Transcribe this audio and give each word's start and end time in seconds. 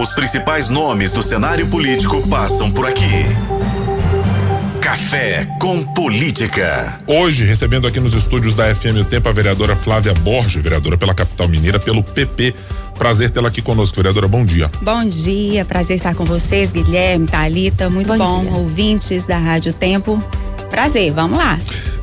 Os 0.00 0.12
principais 0.12 0.70
nomes 0.70 1.12
do 1.12 1.22
cenário 1.22 1.66
político 1.66 2.26
passam 2.26 2.70
por 2.70 2.86
aqui. 2.86 3.04
Café 4.80 5.46
com 5.60 5.82
Política. 5.82 6.98
Hoje, 7.06 7.44
recebendo 7.44 7.86
aqui 7.86 8.00
nos 8.00 8.14
estúdios 8.14 8.54
da 8.54 8.74
FM 8.74 8.96
o 9.02 9.04
Tempo 9.04 9.28
a 9.28 9.32
vereadora 9.32 9.76
Flávia 9.76 10.14
Borges, 10.14 10.62
vereadora 10.62 10.96
pela 10.96 11.12
capital 11.12 11.46
mineira, 11.48 11.78
pelo 11.78 12.02
PP. 12.02 12.54
Prazer 12.96 13.28
tê-la 13.28 13.48
aqui 13.48 13.60
conosco, 13.60 13.94
vereadora. 13.96 14.26
Bom 14.26 14.42
dia. 14.42 14.70
Bom 14.80 15.04
dia, 15.04 15.66
prazer 15.66 15.96
estar 15.96 16.14
com 16.14 16.24
vocês, 16.24 16.72
Guilherme, 16.72 17.26
Talita, 17.26 17.90
muito 17.90 18.08
bom, 18.16 18.44
bom 18.44 18.60
ouvintes 18.60 19.26
da 19.26 19.36
Rádio 19.36 19.74
Tempo. 19.74 20.18
Prazer, 20.70 21.12
vamos 21.12 21.36
lá. 21.36 21.58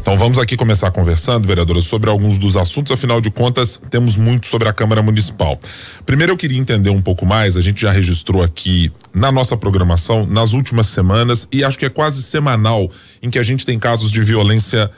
Então 0.07 0.17
vamos 0.17 0.37
aqui 0.37 0.55
começar 0.55 0.89
conversando, 0.89 1.45
vereadora, 1.45 1.81
sobre 1.81 2.09
alguns 2.09 2.37
dos 2.37 2.55
assuntos, 2.55 2.93
afinal 2.93 3.19
de 3.19 3.29
contas, 3.29 3.75
temos 3.89 4.15
muito 4.15 4.47
sobre 4.47 4.69
a 4.69 4.71
Câmara 4.71 5.01
Municipal. 5.01 5.59
Primeiro 6.05 6.31
eu 6.31 6.37
queria 6.37 6.57
entender 6.57 6.89
um 6.89 7.01
pouco 7.01 7.25
mais, 7.25 7.57
a 7.57 7.61
gente 7.61 7.81
já 7.81 7.91
registrou 7.91 8.41
aqui 8.41 8.89
na 9.13 9.33
nossa 9.33 9.57
programação, 9.57 10.25
nas 10.25 10.53
últimas 10.53 10.87
semanas, 10.87 11.45
e 11.51 11.61
acho 11.61 11.77
que 11.77 11.85
é 11.85 11.89
quase 11.89 12.23
semanal, 12.23 12.89
em 13.21 13.29
que 13.29 13.37
a 13.37 13.43
gente 13.43 13.65
tem 13.65 13.77
casos 13.77 14.09
de 14.09 14.21
violência 14.21 14.89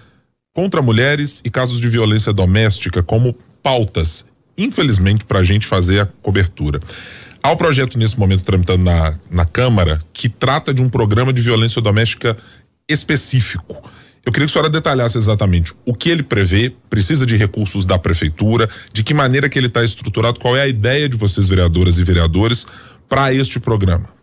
contra 0.54 0.80
mulheres 0.80 1.42
e 1.44 1.50
casos 1.50 1.82
de 1.82 1.90
violência 1.90 2.32
doméstica 2.32 3.02
como 3.02 3.36
pautas, 3.64 4.28
infelizmente, 4.56 5.26
para 5.26 5.40
a 5.40 5.44
gente 5.44 5.66
fazer 5.66 6.02
a 6.02 6.06
cobertura. 6.22 6.80
Há 7.42 7.52
um 7.52 7.58
projeto 7.58 7.98
nesse 7.98 8.20
momento 8.20 8.44
tramitando 8.44 8.84
na, 8.84 9.18
na 9.32 9.46
Câmara 9.46 9.98
que 10.14 10.30
trata 10.30 10.72
de 10.72 10.84
um 10.84 10.88
programa 10.88 11.34
de 11.34 11.42
violência 11.42 11.82
doméstica 11.82 12.38
específico. 12.88 13.82
Eu 14.30 14.32
queria 14.32 14.46
que 14.46 14.52
a 14.52 14.54
senhora 14.54 14.70
detalhasse 14.70 15.18
exatamente 15.18 15.74
o 15.84 15.92
que 15.92 16.08
ele 16.08 16.22
prevê, 16.22 16.72
precisa 16.88 17.26
de 17.26 17.36
recursos 17.36 17.84
da 17.84 17.98
prefeitura, 17.98 18.70
de 18.94 19.04
que 19.04 19.12
maneira 19.12 19.50
que 19.50 19.58
ele 19.58 19.66
está 19.66 19.84
estruturado, 19.84 20.40
qual 20.40 20.56
é 20.56 20.62
a 20.62 20.68
ideia 20.68 21.10
de 21.10 21.18
vocês, 21.18 21.50
vereadoras 21.50 21.98
e 21.98 22.04
vereadores, 22.04 22.68
para 23.08 23.34
este 23.34 23.60
programa. 23.60 24.20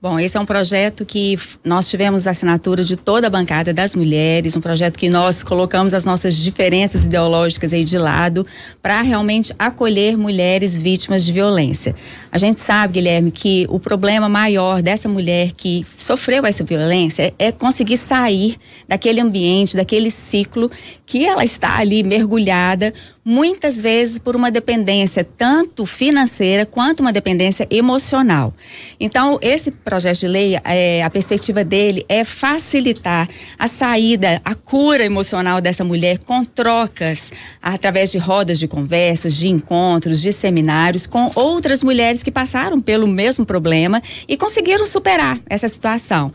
Bom, 0.00 0.20
esse 0.20 0.36
é 0.36 0.40
um 0.40 0.46
projeto 0.46 1.04
que 1.04 1.36
nós 1.64 1.88
tivemos 1.88 2.28
assinatura 2.28 2.84
de 2.84 2.96
toda 2.96 3.26
a 3.26 3.30
bancada 3.30 3.74
das 3.74 3.96
mulheres, 3.96 4.54
um 4.54 4.60
projeto 4.60 4.96
que 4.96 5.08
nós 5.08 5.42
colocamos 5.42 5.92
as 5.92 6.04
nossas 6.04 6.36
diferenças 6.36 7.04
ideológicas 7.04 7.72
aí 7.72 7.84
de 7.84 7.98
lado 7.98 8.46
para 8.80 9.02
realmente 9.02 9.52
acolher 9.58 10.16
mulheres 10.16 10.76
vítimas 10.76 11.24
de 11.24 11.32
violência. 11.32 11.96
A 12.30 12.36
gente 12.36 12.60
sabe, 12.60 12.94
Guilherme, 12.94 13.30
que 13.30 13.66
o 13.70 13.80
problema 13.80 14.28
maior 14.28 14.82
dessa 14.82 15.08
mulher 15.08 15.52
que 15.52 15.86
sofreu 15.96 16.44
essa 16.44 16.62
violência 16.62 17.32
é 17.38 17.50
conseguir 17.50 17.96
sair 17.96 18.56
daquele 18.86 19.20
ambiente, 19.20 19.76
daquele 19.76 20.10
ciclo 20.10 20.70
que 21.06 21.24
ela 21.24 21.42
está 21.42 21.78
ali 21.78 22.02
mergulhada 22.02 22.92
muitas 23.28 23.78
vezes 23.78 24.18
por 24.18 24.34
uma 24.34 24.50
dependência 24.50 25.22
tanto 25.22 25.84
financeira 25.84 26.64
quanto 26.64 27.00
uma 27.00 27.12
dependência 27.12 27.66
emocional. 27.70 28.54
Então, 28.98 29.38
esse 29.42 29.70
projeto 29.70 30.20
de 30.20 30.28
lei, 30.28 30.58
é, 30.64 31.02
a 31.02 31.10
perspectiva 31.10 31.62
dele 31.62 32.06
é 32.08 32.24
facilitar 32.24 33.28
a 33.58 33.68
saída, 33.68 34.40
a 34.42 34.54
cura 34.54 35.04
emocional 35.04 35.60
dessa 35.60 35.84
mulher 35.84 36.18
com 36.20 36.42
trocas 36.42 37.30
através 37.60 38.10
de 38.10 38.16
rodas 38.16 38.58
de 38.58 38.66
conversas, 38.66 39.36
de 39.36 39.48
encontros, 39.48 40.22
de 40.22 40.32
seminários 40.32 41.06
com 41.06 41.30
outras 41.34 41.82
mulheres 41.82 42.17
que 42.22 42.30
passaram 42.30 42.80
pelo 42.80 43.06
mesmo 43.06 43.46
problema 43.46 44.02
e 44.26 44.36
conseguiram 44.36 44.84
superar 44.84 45.38
essa 45.48 45.68
situação. 45.68 46.32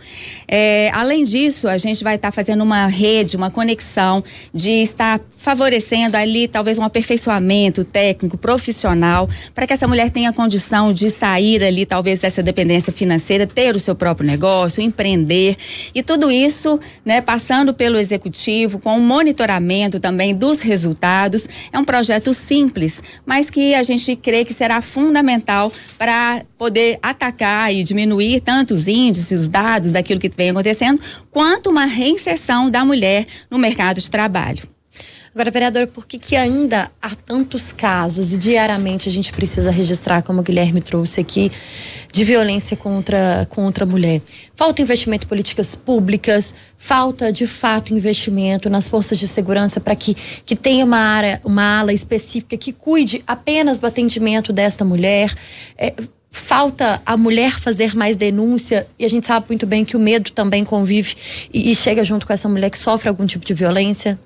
É, 0.48 0.89
além 0.94 1.23
disso, 1.23 1.67
a 1.67 1.78
gente 1.78 2.03
vai 2.03 2.16
estar 2.16 2.30
tá 2.30 2.31
fazendo 2.31 2.62
uma 2.62 2.88
rede, 2.88 3.36
uma 3.36 3.50
conexão 3.52 4.23
de 4.54 4.70
estar 4.84 5.20
favorecendo 5.44 6.16
ali 6.16 6.48
talvez 6.48 6.80
um 6.80 6.84
aperfeiçoamento 6.84 7.84
técnico, 7.84 8.38
profissional, 8.38 9.30
para 9.54 9.67
que 9.67 9.73
essa 9.73 9.88
mulher 9.88 10.09
tenha 10.09 10.31
condição 10.31 10.94
de 10.94 11.09
sair 11.09 11.61
ali 11.61 11.86
talvez 11.86 12.20
dessa 12.20 12.42
dependência 12.42 12.94
financeira, 12.94 13.45
ter 13.45 13.76
o 13.76 13.80
seu 13.80 13.94
próprio 13.94 14.26
negócio, 14.26 14.81
empreender 14.81 15.58
e 15.94 16.02
tudo 16.02 16.31
isso, 16.31 16.80
né, 17.04 17.20
passando 17.20 17.73
pelo 17.73 17.98
executivo 17.98 18.80
com 18.80 18.95
um 18.95 19.02
monitoramento 19.05 19.99
também 19.99 20.33
dos 20.33 20.61
resultados. 20.61 21.49
É 21.73 21.77
um 21.77 21.83
projeto 21.83 22.33
simples, 22.33 23.04
mas 23.26 23.49
que 23.49 23.76
a 23.76 23.83
gente 23.83 24.16
crê 24.16 24.45
que 24.45 24.54
será 24.54 24.80
fundamental 24.80 25.73
para 25.98 26.44
poder 26.58 27.00
atacar 27.02 27.73
e 27.73 27.84
diminuir 27.84 28.42
tanto 28.42 28.73
os 28.73 28.88
índices, 28.88 29.42
os 29.42 29.48
dados 29.48 29.92
daquilo 29.92 30.20
que 30.20 30.30
vem 30.30 30.50
acontecendo, 30.50 31.00
quanto 31.32 31.70
uma 31.70 31.86
reinserção 31.86 32.70
da 32.70 32.84
mulher 32.84 33.26
no 33.50 33.58
mercado 33.58 34.00
de 34.00 34.10
trabalho. 34.10 34.73
Agora, 35.33 35.49
vereadora, 35.49 35.88
por 35.88 36.05
que, 36.05 36.20
que 36.20 36.36
ainda 36.36 36.92
há 37.02 37.16
tantos 37.16 37.73
casos 37.73 38.33
e 38.33 38.38
diariamente 38.38 39.10
a 39.10 39.11
gente 39.11 39.33
precisa 39.33 39.71
registrar, 39.71 40.21
como 40.21 40.42
o 40.42 40.44
Guilherme 40.44 40.80
trouxe 40.80 41.21
aqui, 41.21 41.52
de 42.11 42.23
violência 42.23 42.77
contra, 42.77 43.48
contra 43.49 43.83
a 43.83 43.88
mulher? 43.88 44.22
Falta 44.55 44.83
investimento 44.83 45.26
em 45.26 45.27
políticas 45.27 45.73
públicas, 45.73 46.54
falta 46.77 47.33
de 47.33 47.48
fato 47.48 47.95
investimento 47.95 48.70
nas 48.70 48.88
forças 48.88 49.17
de 49.17 49.27
segurança 49.27 49.82
para 49.82 49.95
que, 49.95 50.16
que 50.45 50.55
tenha 50.55 50.86
uma 50.86 50.99
área, 50.99 51.42
uma 51.43 51.80
ala 51.80 51.92
específica 51.92 52.55
que 52.55 52.72
cuide 52.72 53.23
apenas 53.26 53.80
do 53.80 53.88
atendimento 53.88 54.54
desta 54.54 54.86
mulher. 54.86 55.33
É, 55.76 55.95
falta 56.30 57.02
a 57.04 57.17
mulher 57.17 57.60
fazer 57.60 57.95
mais 57.95 58.16
denúncia 58.16 58.86
e 58.99 59.05
a 59.05 59.08
gente 59.08 59.26
sabe 59.26 59.48
muito 59.49 59.66
bem 59.66 59.83
que 59.83 59.98
o 59.98 59.99
medo 59.99 60.32
também 60.32 60.64
convive 60.64 61.16
e, 61.52 61.72
e 61.72 61.76
chega 61.76 62.04
junto 62.04 62.27
com 62.27 62.33
essa 62.33 62.48
mulher 62.48 62.70
que 62.70 62.77
sofre 62.77 63.10
algum 63.10 63.26
tipo 63.26 63.43
de 63.43 63.55
violência. 63.55 64.20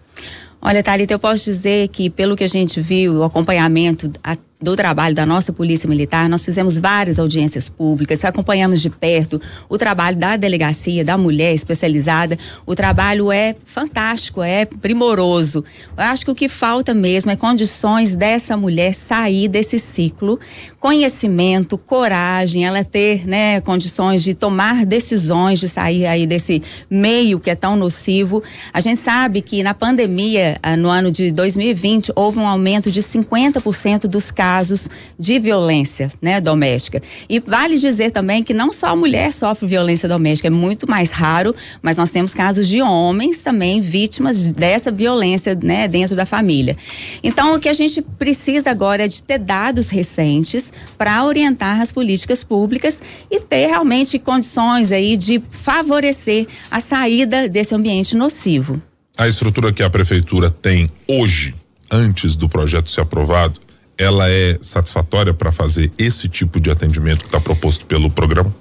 Olha, 0.61 0.83
Thalita, 0.83 1.13
eu 1.13 1.19
posso 1.19 1.45
dizer 1.45 1.87
que, 1.89 2.09
pelo 2.09 2.35
que 2.35 2.43
a 2.43 2.47
gente 2.47 2.81
viu, 2.81 3.15
o 3.15 3.23
acompanhamento 3.23 4.11
do 4.59 4.75
trabalho 4.75 5.13
da 5.13 5.23
nossa 5.23 5.53
Polícia 5.53 5.87
Militar, 5.87 6.27
nós 6.27 6.43
fizemos 6.43 6.79
várias 6.79 7.19
audiências 7.19 7.69
públicas, 7.69 8.25
acompanhamos 8.25 8.81
de 8.81 8.89
perto 8.89 9.39
o 9.69 9.77
trabalho 9.77 10.17
da 10.17 10.35
delegacia, 10.35 11.05
da 11.05 11.15
mulher 11.15 11.53
especializada. 11.53 12.39
O 12.65 12.73
trabalho 12.73 13.31
é 13.31 13.55
fantástico, 13.63 14.41
é 14.41 14.65
primoroso. 14.65 15.63
Eu 15.95 16.03
acho 16.03 16.25
que 16.25 16.31
o 16.31 16.35
que 16.35 16.49
falta 16.49 16.91
mesmo 16.95 17.29
é 17.29 17.35
condições 17.35 18.15
dessa 18.15 18.57
mulher 18.57 18.95
sair 18.95 19.47
desse 19.47 19.77
ciclo, 19.77 20.39
conhecimento, 20.79 21.77
coragem, 21.77 22.65
ela 22.65 22.83
ter, 22.83 23.27
né, 23.27 23.61
condições 23.61 24.23
de 24.23 24.33
tomar 24.33 24.87
decisões, 24.87 25.59
de 25.59 25.69
sair 25.69 26.07
aí 26.07 26.25
desse 26.25 26.63
meio 26.89 27.39
que 27.39 27.51
é 27.51 27.55
tão 27.55 27.75
nocivo. 27.75 28.41
A 28.73 28.81
gente 28.81 28.99
sabe 28.99 29.39
que 29.41 29.61
na 29.61 29.75
pandemia, 29.75 30.57
ah, 30.63 30.75
no 30.75 30.89
ano 30.89 31.11
de 31.11 31.31
2020, 31.31 32.11
houve 32.15 32.39
um 32.39 32.47
aumento 32.47 32.89
de 32.89 33.03
50% 33.03 34.07
dos 34.07 34.31
casos 34.31 34.46
casos 34.47 34.89
de 35.19 35.37
violência 35.39 36.09
né, 36.21 36.39
doméstica. 36.39 37.01
E 37.29 37.37
vale 37.37 37.77
dizer 37.77 38.11
também 38.11 38.41
que 38.41 38.53
não 38.53 38.71
só 38.71 38.87
a 38.87 38.95
mulher 38.95 39.33
sofre 39.33 39.67
violência 39.67 40.07
doméstica, 40.07 40.47
é 40.47 40.49
muito 40.49 40.89
mais 40.89 41.11
raro, 41.11 41.53
mas 41.81 41.97
nós 41.97 42.11
temos 42.11 42.33
casos 42.33 42.65
de 42.65 42.81
homens 42.81 43.41
também 43.41 43.81
vítimas 43.81 44.49
dessa 44.51 44.89
violência 44.89 45.53
né, 45.61 45.85
dentro 45.89 46.15
da 46.15 46.25
família. 46.25 46.77
Então, 47.21 47.55
o 47.55 47.59
que 47.59 47.67
a 47.67 47.73
gente 47.73 48.01
precisa 48.01 48.71
agora 48.71 49.03
é 49.03 49.07
de 49.09 49.21
ter 49.21 49.37
dados 49.37 49.89
recentes 49.89 50.71
para 50.97 51.25
orientar 51.25 51.81
as 51.81 51.91
políticas 51.91 52.41
públicas 52.41 53.01
e 53.29 53.41
ter 53.41 53.67
realmente 53.67 54.17
condições 54.17 54.93
aí 54.93 55.17
de 55.17 55.43
favorecer 55.49 56.47
a 56.71 56.79
saída 56.79 57.49
desse 57.49 57.75
ambiente 57.75 58.15
nocivo. 58.15 58.81
A 59.17 59.27
estrutura 59.27 59.73
que 59.73 59.83
a 59.83 59.89
prefeitura 59.89 60.49
tem 60.49 60.89
hoje, 61.05 61.53
antes 61.91 62.37
do 62.37 62.47
projeto 62.47 62.89
ser 62.89 63.01
aprovado, 63.01 63.66
ela 63.97 64.29
é 64.29 64.57
satisfatória 64.61 65.33
para 65.33 65.51
fazer 65.51 65.91
esse 65.97 66.29
tipo 66.29 66.59
de 66.59 66.69
atendimento 66.69 67.19
que 67.19 67.27
está 67.27 67.39
proposto 67.39 67.85
pelo 67.85 68.09
programa? 68.09 68.53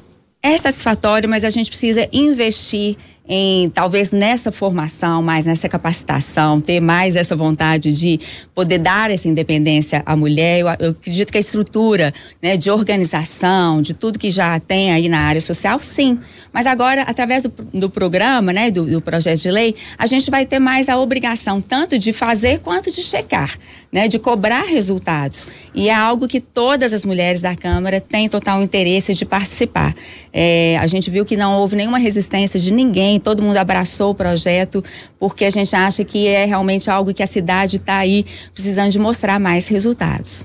É 0.43 0.57
satisfatório, 0.59 1.29
mas 1.29 1.45
a 1.45 1.51
gente 1.51 1.69
precisa 1.69 2.09
investir 2.13 2.97
em 3.29 3.69
talvez 3.71 4.13
nessa 4.13 4.53
formação, 4.53 5.23
mais 5.23 5.47
nessa 5.47 5.69
capacitação, 5.69 6.61
ter 6.61 6.81
mais 6.81 7.17
essa 7.17 7.35
vontade 7.35 7.93
de 7.93 8.21
poder 8.55 8.79
dar 8.79 9.11
essa 9.11 9.29
independência 9.29 10.03
à 10.07 10.15
mulher. 10.15 10.61
Eu, 10.61 10.69
eu 10.79 10.91
acredito 10.91 11.33
que 11.33 11.39
a 11.39 11.41
estrutura 11.41 12.15
né, 12.43 12.57
de 12.57 12.71
organização, 12.71 13.83
de 13.83 13.95
tudo 13.95 14.19
que 14.19 14.31
já 14.31 14.59
tem 14.61 14.93
aí 14.93 15.09
na 15.09 15.21
área 15.21 15.41
social, 15.41 15.79
sim. 15.79 16.19
Mas 16.53 16.67
agora, 16.67 17.03
através 17.03 17.43
do, 17.43 17.53
do 17.75 17.91
programa, 17.91 18.53
né, 18.53 18.71
do, 18.71 18.87
do, 18.87 19.01
projeto 19.01 19.41
de 19.41 19.51
lei, 19.51 19.75
a 19.99 20.07
gente 20.07 20.31
vai 20.31 20.47
ter 20.47 20.59
mais 20.59 20.89
a 20.89 20.99
obrigação 20.99 21.61
tanto 21.61 21.99
de 21.99 22.13
fazer 22.15 22.61
quanto 22.61 22.91
de 22.91 23.03
checar, 23.03 23.59
né, 23.93 24.09
de 24.09 24.19
cobrar 24.19 24.63
resultados. 24.63 25.49
E 25.75 25.91
é 25.91 25.95
algo 25.95 26.27
que 26.27 26.41
todas 26.41 26.95
as 26.95 27.05
mulheres 27.05 27.43
da 27.43 27.55
Câmara 27.55 28.01
têm 28.01 28.27
total 28.29 28.63
interesse 28.63 29.13
de 29.13 29.27
participar. 29.27 29.95
É, 30.33 30.79
a 30.81 30.87
gente 30.87 31.11
viu 31.11 31.27
que 31.27 31.37
não 31.37 31.55
houve 31.55 31.77
nenhuma 31.77 31.99
resistência 31.99 32.59
de 32.59 32.73
ninguém 32.73 33.16
todo 33.21 33.43
mundo 33.43 33.57
abraçou 33.57 34.11
o 34.11 34.15
projeto, 34.15 34.83
porque 35.19 35.45
a 35.45 35.51
gente 35.51 35.75
acha 35.75 36.05
que 36.05 36.27
é 36.27 36.45
realmente 36.45 36.91
algo 36.91 37.13
que 37.15 37.23
a 37.23 37.27
cidade 37.27 37.77
está 37.77 37.99
aí 37.99 38.25
precisando 38.53 38.91
de 38.91 38.99
mostrar 38.99 39.39
mais 39.39 39.69
resultados. 39.69 40.45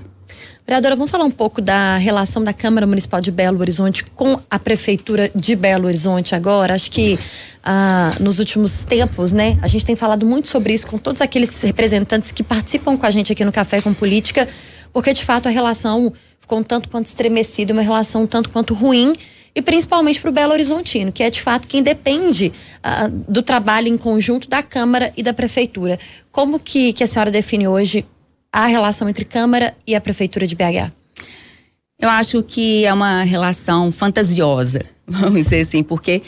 Vereadora, 0.64 0.94
vamos 0.94 1.10
falar 1.10 1.24
um 1.24 1.30
pouco 1.30 1.60
da 1.60 1.96
relação 1.96 2.42
da 2.42 2.52
Câmara 2.52 2.86
Municipal 2.86 3.20
de 3.20 3.32
Belo 3.32 3.58
Horizonte 3.58 4.04
com 4.04 4.38
a 4.48 4.58
Prefeitura 4.60 5.28
de 5.34 5.56
Belo 5.56 5.88
Horizonte 5.88 6.36
agora. 6.36 6.74
Acho 6.74 6.88
que 6.88 7.18
ah, 7.64 8.14
nos 8.20 8.38
últimos 8.38 8.84
tempos, 8.84 9.32
né, 9.32 9.58
a 9.60 9.66
gente 9.66 9.84
tem 9.84 9.96
falado 9.96 10.24
muito 10.24 10.46
sobre 10.46 10.72
isso 10.72 10.86
com 10.86 10.98
todos 10.98 11.20
aqueles 11.20 11.60
representantes 11.62 12.30
que 12.30 12.44
participam 12.44 12.96
com 12.96 13.04
a 13.04 13.10
gente 13.10 13.32
aqui 13.32 13.44
no 13.44 13.50
Café 13.50 13.80
com 13.80 13.92
Política, 13.92 14.48
porque 14.92 15.12
de 15.12 15.24
fato 15.24 15.48
a 15.48 15.50
relação 15.50 16.12
ficou 16.40 16.60
um 16.60 16.62
tanto 16.62 16.88
quanto 16.88 17.06
estremecida, 17.06 17.72
uma 17.72 17.82
relação 17.82 18.22
um 18.22 18.26
tanto 18.26 18.48
quanto 18.48 18.72
ruim 18.72 19.14
e 19.54 19.60
principalmente 19.60 20.20
para 20.20 20.30
o 20.30 20.32
Belo 20.32 20.52
Horizontino, 20.52 21.12
que 21.12 21.22
é 21.22 21.30
de 21.30 21.42
fato 21.42 21.68
quem 21.68 21.82
depende 21.82 22.52
uh, 22.78 23.08
do 23.28 23.42
trabalho 23.42 23.88
em 23.88 23.98
conjunto 23.98 24.48
da 24.48 24.62
Câmara 24.62 25.12
e 25.16 25.22
da 25.22 25.32
Prefeitura. 25.32 25.98
Como 26.30 26.58
que, 26.58 26.92
que 26.92 27.04
a 27.04 27.06
senhora 27.06 27.30
define 27.30 27.68
hoje 27.68 28.04
a 28.50 28.66
relação 28.66 29.08
entre 29.08 29.24
Câmara 29.24 29.74
e 29.86 29.94
a 29.94 30.00
Prefeitura 30.00 30.46
de 30.46 30.54
BH? 30.54 30.90
Eu 31.98 32.08
acho 32.08 32.42
que 32.42 32.84
é 32.84 32.92
uma 32.92 33.22
relação 33.22 33.92
fantasiosa, 33.92 34.84
vamos 35.06 35.44
dizer 35.44 35.60
assim, 35.60 35.82
porque 35.82 36.22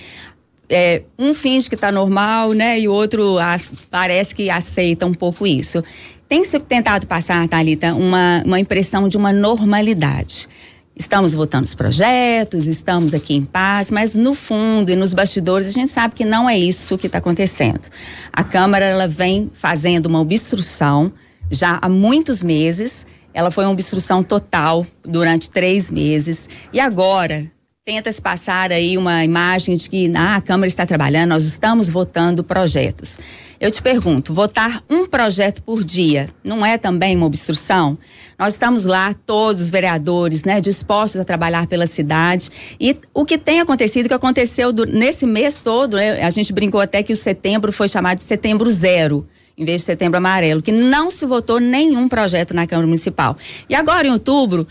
é, 0.69 1.03
um 1.19 1.35
finge 1.35 1.69
que 1.69 1.75
está 1.75 1.91
normal, 1.91 2.53
né, 2.53 2.79
e 2.79 2.89
o 2.89 2.93
outro 2.93 3.39
a, 3.39 3.59
parece 3.91 4.35
que 4.35 4.51
aceita 4.51 5.07
um 5.07 5.15
pouco 5.15 5.47
isso. 5.47 5.83
Tem 6.29 6.45
se 6.45 6.59
tentado 6.61 7.07
passar, 7.07 7.47
Thalita, 7.49 7.95
uma, 7.95 8.43
uma 8.45 8.61
impressão 8.61 9.09
de 9.09 9.17
uma 9.17 9.33
normalidade. 9.33 10.49
Estamos 10.97 11.35
votando 11.35 11.65
os 11.65 11.75
projetos, 11.75 12.69
estamos 12.69 13.15
aqui 13.15 13.35
em 13.35 13.45
paz, 13.45 13.91
mas 13.91 14.15
no 14.15 14.33
fundo 14.33 14.91
e 14.91 14.97
nos 14.97 15.13
bastidores 15.13 15.69
a 15.69 15.73
gente 15.73 15.91
sabe 15.91 16.15
que 16.15 16.25
não 16.25 16.49
é 16.49 16.57
isso 16.57 16.97
que 16.97 17.09
está 17.09 17.19
acontecendo. 17.19 17.89
A 18.33 18.45
Câmara 18.45 18.85
ela 18.85 19.09
vem 19.09 19.51
fazendo 19.53 20.07
uma 20.07 20.21
obstrução 20.21 21.13
já 21.51 21.81
há 21.83 21.89
muitos 21.89 22.45
meses. 22.45 23.07
Ela 23.33 23.51
foi 23.51 23.65
uma 23.65 23.73
obstrução 23.73 24.23
total 24.23 24.87
durante 25.05 25.51
três 25.51 25.91
meses 25.91 26.49
e 26.73 26.79
agora 26.79 27.51
tenta-se 27.85 28.21
passar 28.21 28.73
aí 28.73 28.97
uma 28.97 29.23
imagem 29.27 29.77
de 29.77 29.91
que 29.91 30.11
ah, 30.17 30.37
a 30.37 30.41
Câmara 30.41 30.69
está 30.69 30.87
trabalhando, 30.87 31.29
nós 31.29 31.45
estamos 31.45 31.87
votando 31.87 32.43
projetos. 32.43 33.19
Eu 33.61 33.71
te 33.71 33.83
pergunto, 33.83 34.33
votar 34.33 34.83
um 34.89 35.07
projeto 35.07 35.63
por 35.63 35.85
dia 35.85 36.31
não 36.43 36.65
é 36.65 36.79
também 36.79 37.15
uma 37.15 37.27
obstrução? 37.27 37.99
Nós 38.39 38.55
estamos 38.55 38.87
lá, 38.87 39.13
todos 39.13 39.61
os 39.61 39.71
vereadores, 39.71 40.45
né, 40.45 40.63
dispostos 40.63 41.21
a 41.21 41.27
trabalhar 41.27 41.67
pela 41.67 41.87
cidade. 41.87 42.51
E 42.81 42.97
o 43.13 43.23
que 43.23 43.37
tem 43.37 43.61
acontecido, 43.61 44.09
que 44.09 44.15
aconteceu 44.15 44.73
do, 44.73 44.87
nesse 44.87 45.27
mês 45.27 45.59
todo, 45.59 45.99
né, 45.99 46.23
a 46.23 46.31
gente 46.31 46.55
brincou 46.55 46.81
até 46.81 47.03
que 47.03 47.13
o 47.13 47.17
setembro 47.17 47.71
foi 47.71 47.87
chamado 47.87 48.17
de 48.17 48.25
setembro 48.25 48.71
zero 48.71 49.29
em 49.57 49.65
vez 49.65 49.83
de 49.83 49.85
setembro 49.85 50.19
amarelo, 50.19 50.61
que 50.61 50.73
não 50.73 51.11
se 51.11 51.25
votou 51.25 51.61
nenhum 51.61 52.09
projeto 52.09 52.53
na 52.53 52.67
Câmara 52.67 52.89
Municipal. 52.89 53.37
E 53.69 53.75
agora, 53.75 54.09
em 54.09 54.11
outubro, 54.11 54.67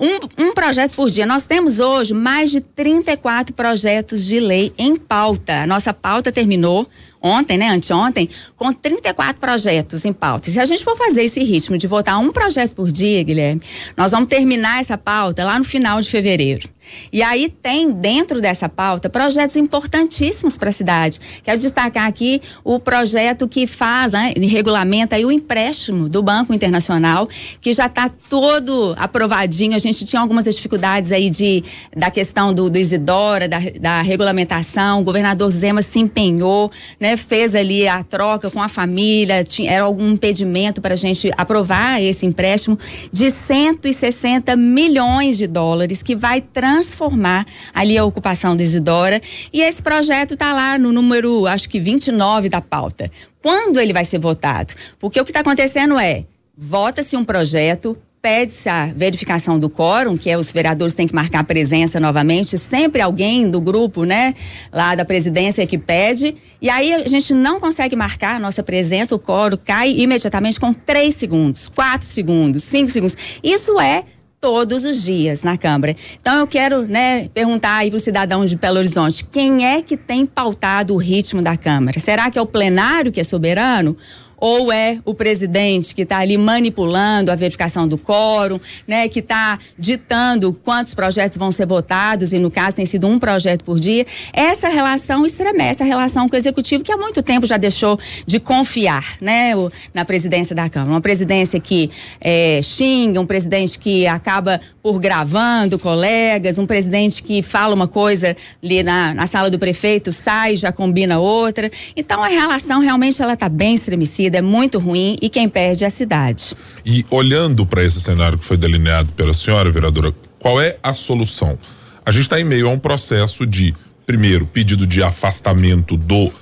um, 0.00 0.46
um, 0.46 0.54
projeto 0.54 0.92
por 0.92 1.10
dia. 1.10 1.26
Nós 1.26 1.44
temos 1.46 1.78
hoje 1.78 2.14
mais 2.14 2.50
de 2.50 2.60
34 2.60 3.54
projetos 3.54 4.24
de 4.24 4.40
lei 4.40 4.72
em 4.78 4.96
pauta. 4.96 5.62
A 5.62 5.66
nossa 5.66 5.92
pauta 5.92 6.32
terminou 6.32 6.88
ontem, 7.22 7.58
né, 7.58 7.68
anteontem, 7.68 8.30
com 8.56 8.72
34 8.72 9.38
projetos 9.38 10.06
em 10.06 10.12
pauta. 10.12 10.50
Se 10.50 10.58
a 10.58 10.64
gente 10.64 10.82
for 10.82 10.96
fazer 10.96 11.22
esse 11.22 11.44
ritmo 11.44 11.76
de 11.76 11.86
votar 11.86 12.18
um 12.18 12.32
projeto 12.32 12.70
por 12.72 12.90
dia, 12.90 13.22
Guilherme, 13.22 13.60
nós 13.94 14.12
vamos 14.12 14.28
terminar 14.28 14.80
essa 14.80 14.96
pauta 14.96 15.44
lá 15.44 15.58
no 15.58 15.64
final 15.64 16.00
de 16.00 16.08
fevereiro. 16.08 16.66
E 17.12 17.22
aí 17.22 17.48
tem 17.48 17.90
dentro 17.90 18.40
dessa 18.40 18.68
pauta 18.68 19.08
projetos 19.08 19.56
importantíssimos 19.56 20.56
para 20.56 20.70
a 20.70 20.72
cidade. 20.72 21.20
Quero 21.42 21.58
destacar 21.58 22.06
aqui 22.06 22.40
o 22.64 22.78
projeto 22.78 23.48
que 23.48 23.66
faz, 23.66 24.12
né, 24.12 24.32
regulamenta 24.36 25.16
o 25.18 25.32
empréstimo 25.32 26.08
do 26.08 26.22
Banco 26.22 26.54
Internacional, 26.54 27.28
que 27.60 27.72
já 27.72 27.86
está 27.86 28.08
todo 28.08 28.94
aprovadinho. 28.98 29.74
A 29.74 29.78
gente 29.78 30.04
tinha 30.04 30.20
algumas 30.20 30.44
dificuldades 30.44 31.12
aí 31.12 31.30
de, 31.30 31.62
da 31.96 32.10
questão 32.10 32.52
do, 32.52 32.70
do 32.70 32.78
Isidora, 32.78 33.48
da, 33.48 33.58
da 33.80 34.02
regulamentação. 34.02 35.00
O 35.00 35.04
governador 35.04 35.50
Zema 35.50 35.82
se 35.82 35.98
empenhou, 35.98 36.70
né, 36.98 37.16
fez 37.16 37.54
ali 37.54 37.86
a 37.86 38.02
troca 38.02 38.50
com 38.50 38.62
a 38.62 38.68
família, 38.68 39.44
tinha, 39.44 39.70
era 39.70 39.84
algum 39.84 40.10
impedimento 40.10 40.80
para 40.80 40.94
a 40.94 40.96
gente 40.96 41.30
aprovar 41.36 42.02
esse 42.02 42.26
empréstimo 42.26 42.78
de 43.12 43.30
160 43.30 44.56
milhões 44.56 45.36
de 45.38 45.46
dólares 45.46 46.02
que 46.02 46.14
vai 46.14 46.40
trans 46.40 46.79
transformar 46.80 47.46
ali 47.74 47.96
a 47.96 48.04
ocupação 48.04 48.56
do 48.56 48.62
Isidora. 48.62 49.20
E 49.52 49.60
esse 49.60 49.82
projeto 49.82 50.34
está 50.34 50.52
lá 50.52 50.78
no 50.78 50.92
número, 50.92 51.46
acho 51.46 51.68
que 51.68 51.78
29 51.78 52.48
da 52.48 52.60
pauta. 52.60 53.10
Quando 53.42 53.78
ele 53.78 53.92
vai 53.92 54.04
ser 54.04 54.18
votado? 54.18 54.74
Porque 54.98 55.20
o 55.20 55.24
que 55.24 55.30
está 55.30 55.40
acontecendo 55.40 55.98
é, 55.98 56.24
vota-se 56.56 57.16
um 57.16 57.24
projeto, 57.24 57.96
pede-se 58.20 58.68
a 58.68 58.86
verificação 58.86 59.58
do 59.58 59.70
quórum, 59.70 60.16
que 60.16 60.28
é 60.28 60.36
os 60.36 60.52
vereadores 60.52 60.94
têm 60.94 61.08
que 61.08 61.14
marcar 61.14 61.42
presença 61.44 61.98
novamente, 61.98 62.58
sempre 62.58 63.00
alguém 63.00 63.50
do 63.50 63.62
grupo, 63.62 64.04
né, 64.04 64.34
lá 64.70 64.94
da 64.94 65.06
presidência 65.06 65.66
que 65.66 65.78
pede, 65.78 66.36
e 66.60 66.68
aí 66.68 66.92
a 66.92 67.08
gente 67.08 67.32
não 67.32 67.58
consegue 67.58 67.96
marcar 67.96 68.36
a 68.36 68.38
nossa 68.38 68.62
presença, 68.62 69.14
o 69.14 69.18
quórum 69.18 69.56
cai 69.56 69.90
imediatamente 69.90 70.60
com 70.60 70.70
três 70.70 71.14
segundos, 71.14 71.66
quatro 71.66 72.06
segundos, 72.06 72.62
cinco 72.62 72.90
segundos. 72.90 73.16
Isso 73.42 73.80
é 73.80 74.04
todos 74.40 74.84
os 74.84 75.02
dias 75.02 75.42
na 75.42 75.58
Câmara. 75.58 75.94
Então 76.20 76.38
eu 76.38 76.46
quero, 76.46 76.82
né, 76.82 77.28
perguntar 77.28 77.76
aí 77.76 77.90
para 77.90 77.98
o 77.98 78.00
cidadão 78.00 78.44
de 78.44 78.56
Belo 78.56 78.78
Horizonte, 78.78 79.24
quem 79.24 79.66
é 79.66 79.82
que 79.82 79.96
tem 79.96 80.24
pautado 80.24 80.94
o 80.94 80.96
ritmo 80.96 81.42
da 81.42 81.56
Câmara? 81.56 82.00
Será 82.00 82.30
que 82.30 82.38
é 82.38 82.42
o 82.42 82.46
plenário 82.46 83.12
que 83.12 83.20
é 83.20 83.24
soberano? 83.24 83.96
Ou 84.40 84.72
é 84.72 84.98
o 85.04 85.14
presidente 85.14 85.94
que 85.94 86.02
está 86.02 86.18
ali 86.18 86.38
manipulando 86.38 87.30
a 87.30 87.36
verificação 87.36 87.86
do 87.86 87.98
quórum, 87.98 88.58
né, 88.88 89.06
que 89.06 89.20
está 89.20 89.58
ditando 89.78 90.58
quantos 90.64 90.94
projetos 90.94 91.36
vão 91.36 91.52
ser 91.52 91.66
votados, 91.66 92.32
e 92.32 92.38
no 92.38 92.50
caso 92.50 92.76
tem 92.76 92.86
sido 92.86 93.06
um 93.06 93.18
projeto 93.18 93.62
por 93.62 93.78
dia. 93.78 94.06
Essa 94.32 94.68
relação 94.68 95.26
estremece 95.26 95.82
a 95.82 95.86
relação 95.86 96.28
com 96.28 96.34
o 96.34 96.38
executivo, 96.38 96.82
que 96.82 96.90
há 96.90 96.96
muito 96.96 97.22
tempo 97.22 97.46
já 97.46 97.58
deixou 97.58 98.00
de 98.26 98.40
confiar 98.40 99.18
né, 99.20 99.52
na 99.92 100.04
presidência 100.04 100.56
da 100.56 100.68
Câmara. 100.70 100.92
Uma 100.92 101.00
presidência 101.00 101.60
que 101.60 101.90
é, 102.20 102.60
xinga, 102.62 103.20
um 103.20 103.26
presidente 103.26 103.78
que 103.78 104.06
acaba 104.06 104.60
por 104.82 104.98
gravando 104.98 105.78
colegas, 105.78 106.58
um 106.58 106.66
presidente 106.66 107.22
que 107.22 107.42
fala 107.42 107.74
uma 107.74 107.88
coisa 107.88 108.34
ali 108.62 108.82
na, 108.82 109.12
na 109.12 109.26
sala 109.26 109.50
do 109.50 109.58
prefeito, 109.58 110.12
sai, 110.12 110.56
já 110.56 110.72
combina 110.72 111.18
outra. 111.18 111.70
Então 111.94 112.22
a 112.22 112.28
relação 112.28 112.80
realmente 112.80 113.20
ela 113.20 113.34
está 113.34 113.48
bem 113.48 113.74
estremecida 113.74 114.29
é 114.36 114.42
muito 114.42 114.78
ruim 114.78 115.16
e 115.20 115.28
quem 115.28 115.48
perde 115.48 115.84
é 115.84 115.86
a 115.86 115.90
cidade. 115.90 116.54
E 116.84 117.04
olhando 117.10 117.64
para 117.66 117.82
esse 117.84 118.00
cenário 118.00 118.38
que 118.38 118.44
foi 118.44 118.56
delineado 118.56 119.12
pela 119.12 119.34
senhora, 119.34 119.70
vereadora, 119.70 120.14
qual 120.38 120.60
é 120.60 120.76
a 120.82 120.92
solução? 120.92 121.58
A 122.04 122.12
gente 122.12 122.22
está 122.22 122.40
em 122.40 122.44
meio 122.44 122.68
a 122.68 122.70
um 122.70 122.78
processo 122.78 123.46
de, 123.46 123.74
primeiro, 124.06 124.46
pedido 124.46 124.86
de 124.86 125.02
afastamento 125.02 125.96
do 125.96 126.26
uh, 126.26 126.32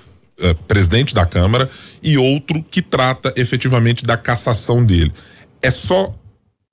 presidente 0.67 1.15
da 1.15 1.27
Câmara 1.27 1.69
e 2.03 2.17
outro 2.17 2.63
que 2.63 2.81
trata 2.81 3.33
efetivamente 3.37 4.05
da 4.05 4.17
cassação 4.17 4.85
dele. 4.85 5.13
É 5.61 5.71
só 5.71 6.15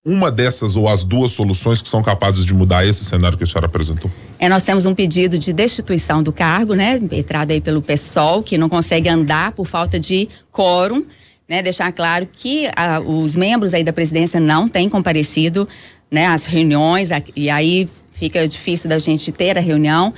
uma 0.06 0.30
dessas 0.31 0.75
ou 0.75 0.88
as 0.88 1.04
duas 1.04 1.31
soluções 1.31 1.81
que 1.81 1.90
são 1.90 2.04
capazes 2.04 2.46
de 2.46 2.54
mudar 2.54 2.86
esse 2.86 3.04
cenário 3.04 3.36
que 3.36 3.44
a 3.44 3.48
senhora 3.48 3.66
apresentou? 3.66 4.12
É, 4.38 4.48
nós 4.48 4.63
temos 4.63 4.86
um 4.86 4.94
pedido 4.94 5.40
de 5.40 5.52
destituição 5.52 6.21
do 6.21 6.31
cargo, 6.31 6.76
né, 6.76 7.02
entrado 7.12 7.52
aí 7.52 7.59
pelo 7.59 7.81
PSOL, 7.81 8.44
que 8.44 8.57
não 8.57 8.69
consegue 8.69 9.09
andar 9.09 9.54
por 9.54 9.66
falta 9.66 10.00
de 10.00 10.30
quórum, 10.52 11.04
né, 11.50 11.64
deixar 11.64 11.92
claro 11.92 12.28
que 12.31 12.69
ah, 12.76 13.00
os 13.00 13.35
membros 13.35 13.74
aí 13.74 13.83
da 13.83 13.92
presidência 13.92 14.40
não 14.40 14.69
têm 14.69 14.88
comparecido, 14.88 15.68
né, 16.12 16.28
às 16.28 16.45
reuniões, 16.45 17.09
e 17.35 17.50
aí 17.50 17.90
fica 18.12 18.47
difícil 18.47 18.88
da 18.88 19.00
gente 19.00 19.31
ter 19.31 19.57
a 19.57 19.62
reunião. 19.62 20.14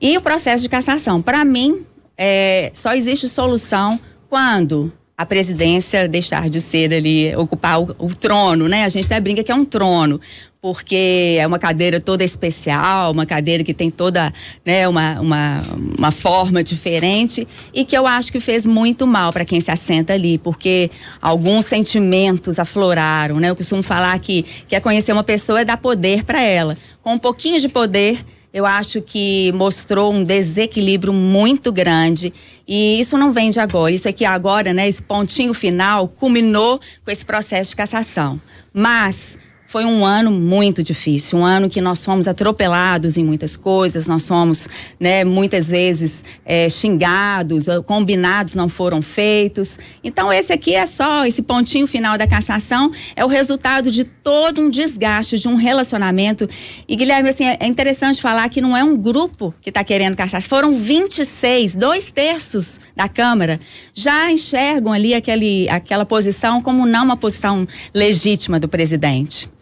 E 0.00 0.16
o 0.16 0.20
processo 0.20 0.62
de 0.62 0.68
cassação, 0.68 1.20
para 1.20 1.44
mim, 1.44 1.84
é, 2.16 2.70
só 2.72 2.94
existe 2.94 3.28
solução 3.28 3.98
quando 4.28 4.92
a 5.18 5.26
presidência 5.26 6.06
deixar 6.06 6.48
de 6.48 6.60
ser 6.60 6.94
ali, 6.94 7.34
ocupar 7.34 7.82
o, 7.82 7.96
o, 7.98 8.14
trono, 8.14 8.68
né? 8.68 8.84
A 8.84 8.88
gente 8.88 9.06
até 9.06 9.18
brinca 9.18 9.42
que 9.42 9.50
é 9.50 9.54
um 9.54 9.64
trono, 9.64 10.20
porque 10.62 11.36
é 11.40 11.44
uma 11.44 11.58
cadeira 11.58 12.00
toda 12.00 12.22
especial, 12.22 13.10
uma 13.10 13.26
cadeira 13.26 13.64
que 13.64 13.74
tem 13.74 13.90
toda, 13.90 14.32
né, 14.64 14.86
uma, 14.86 15.20
uma, 15.20 15.62
uma 15.98 16.10
forma 16.12 16.62
diferente 16.62 17.48
e 17.74 17.84
que 17.84 17.98
eu 17.98 18.06
acho 18.06 18.30
que 18.30 18.38
fez 18.38 18.64
muito 18.64 19.08
mal 19.08 19.32
para 19.32 19.44
quem 19.44 19.60
se 19.60 19.72
assenta 19.72 20.12
ali, 20.12 20.38
porque 20.38 20.88
alguns 21.20 21.64
sentimentos 21.64 22.60
afloraram, 22.60 23.40
né? 23.40 23.50
Eu 23.50 23.56
costumo 23.56 23.82
falar 23.82 24.16
que 24.20 24.46
quer 24.68 24.80
conhecer 24.80 25.12
uma 25.12 25.24
pessoa 25.24 25.62
é 25.62 25.64
dar 25.64 25.78
poder 25.78 26.22
para 26.22 26.40
ela. 26.40 26.76
Com 27.02 27.14
um 27.14 27.18
pouquinho 27.18 27.60
de 27.60 27.68
poder, 27.68 28.24
eu 28.58 28.66
acho 28.66 29.00
que 29.00 29.52
mostrou 29.52 30.12
um 30.12 30.24
desequilíbrio 30.24 31.12
muito 31.12 31.70
grande 31.70 32.34
e 32.66 32.98
isso 32.98 33.16
não 33.16 33.32
vem 33.32 33.50
de 33.50 33.60
agora. 33.60 33.92
Isso 33.92 34.08
aqui 34.08 34.24
agora, 34.24 34.74
né, 34.74 34.88
esse 34.88 35.00
pontinho 35.00 35.54
final 35.54 36.08
culminou 36.08 36.80
com 37.04 37.10
esse 37.10 37.24
processo 37.24 37.70
de 37.70 37.76
cassação. 37.76 38.40
Mas 38.74 39.38
foi 39.68 39.84
um 39.84 40.02
ano 40.02 40.30
muito 40.30 40.82
difícil, 40.82 41.40
um 41.40 41.44
ano 41.44 41.68
que 41.68 41.78
nós 41.78 42.02
fomos 42.02 42.26
atropelados 42.26 43.18
em 43.18 43.24
muitas 43.24 43.54
coisas, 43.54 44.08
nós 44.08 44.26
fomos, 44.26 44.66
né, 44.98 45.24
muitas 45.24 45.68
vezes 45.68 46.24
é, 46.42 46.70
xingados, 46.70 47.66
combinados 47.84 48.54
não 48.54 48.70
foram 48.70 49.02
feitos. 49.02 49.78
Então 50.02 50.32
esse 50.32 50.54
aqui 50.54 50.74
é 50.74 50.86
só 50.86 51.26
esse 51.26 51.42
pontinho 51.42 51.86
final 51.86 52.16
da 52.16 52.26
cassação 52.26 52.90
é 53.14 53.22
o 53.22 53.28
resultado 53.28 53.90
de 53.90 54.04
todo 54.04 54.62
um 54.62 54.70
desgaste 54.70 55.36
de 55.36 55.46
um 55.46 55.54
relacionamento. 55.54 56.48
E 56.88 56.96
Guilherme, 56.96 57.28
assim, 57.28 57.44
é 57.44 57.66
interessante 57.66 58.22
falar 58.22 58.48
que 58.48 58.62
não 58.62 58.74
é 58.74 58.82
um 58.82 58.96
grupo 58.96 59.54
que 59.60 59.68
está 59.68 59.84
querendo 59.84 60.16
caçar, 60.16 60.40
foram 60.40 60.72
26, 60.72 61.74
dois 61.74 62.10
terços 62.10 62.80
da 62.96 63.06
Câmara 63.06 63.60
já 63.92 64.32
enxergam 64.32 64.94
ali 64.94 65.12
aquele, 65.12 65.68
aquela 65.68 66.06
posição 66.06 66.62
como 66.62 66.86
não 66.86 67.04
uma 67.04 67.18
posição 67.18 67.68
legítima 67.92 68.58
do 68.58 68.66
presidente. 68.66 69.57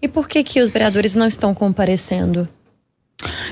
E 0.00 0.08
por 0.08 0.28
que 0.28 0.42
que 0.44 0.60
os 0.60 0.70
vereadores 0.70 1.14
não 1.14 1.26
estão 1.26 1.54
comparecendo? 1.54 2.48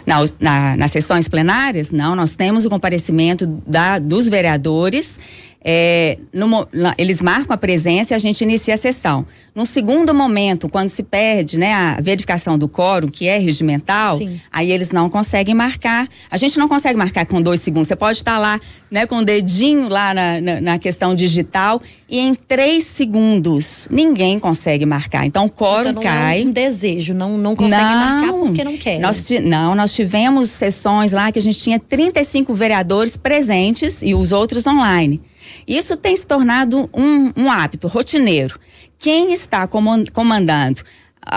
Na, 0.07 0.17
na, 0.39 0.77
nas 0.77 0.91
sessões 0.91 1.27
plenárias, 1.27 1.91
não, 1.91 2.15
nós 2.15 2.35
temos 2.37 2.67
o 2.67 2.71
comparecimento 2.71 3.47
da, 3.67 3.99
dos 3.99 4.29
vereadores 4.29 5.19
é, 5.67 6.19
no, 6.31 6.69
eles 6.99 7.23
marcam 7.23 7.55
a 7.55 7.57
presença 7.57 8.13
e 8.13 8.15
a 8.15 8.19
gente 8.19 8.43
inicia 8.43 8.75
a 8.75 8.77
sessão. 8.77 9.27
No 9.55 9.65
segundo 9.65 10.13
momento, 10.13 10.69
quando 10.69 10.91
se 10.91 11.03
perde 11.03 11.57
né, 11.59 11.73
a 11.73 12.01
verificação 12.03 12.59
do 12.59 12.69
quórum, 12.69 13.09
que 13.09 13.27
é 13.27 13.39
regimental, 13.39 14.19
Sim. 14.19 14.39
aí 14.53 14.71
eles 14.71 14.91
não 14.91 15.09
conseguem 15.09 15.55
marcar. 15.55 16.07
A 16.31 16.37
gente 16.37 16.59
não 16.59 16.69
consegue 16.69 16.99
marcar 16.99 17.25
com 17.25 17.41
dois 17.41 17.61
segundos. 17.61 17.89
Você 17.89 17.97
pode 17.97 18.19
estar 18.19 18.37
lá 18.37 18.61
né, 18.91 19.07
com 19.07 19.19
o 19.19 19.25
dedinho 19.25 19.89
lá 19.89 20.13
na, 20.13 20.41
na, 20.41 20.61
na 20.61 20.79
questão 20.79 21.15
digital 21.15 21.81
e 22.11 22.19
em 22.19 22.35
três 22.35 22.85
segundos 22.85 23.89
ninguém 23.91 24.39
consegue 24.39 24.85
marcar. 24.85 25.25
Então 25.25 25.47
o 25.47 25.51
quórum 25.51 25.91
então, 25.91 25.95
não 25.95 26.03
cai. 26.03 26.43
É 26.43 26.45
um 26.45 26.53
desejo, 26.53 27.15
não, 27.15 27.39
não 27.39 27.57
consegue 27.57 27.83
não, 27.83 27.99
marcar 27.99 28.33
porque 28.35 28.65
não 28.65 28.77
quer. 28.77 28.99
Nós, 28.99 29.31
não, 29.43 29.75
nós 29.75 29.95
tivemos 29.95 30.51
sessões 30.51 31.11
lá 31.11 31.33
que 31.33 31.39
a 31.39 31.43
gente 31.43 31.59
tinha 31.59 31.81
35 31.81 32.53
vereadores 32.53 33.17
presentes 33.17 34.03
e 34.03 34.15
os 34.15 34.31
outros 34.31 34.67
online. 34.67 35.23
Isso 35.67 35.97
tem 35.97 36.17
se 36.17 36.27
tornado 36.27 36.89
um, 36.93 37.33
um 37.37 37.51
hábito 37.51 37.89
rotineiro. 37.89 38.59
Quem 38.99 39.33
está 39.33 39.67
comandando 39.67 40.83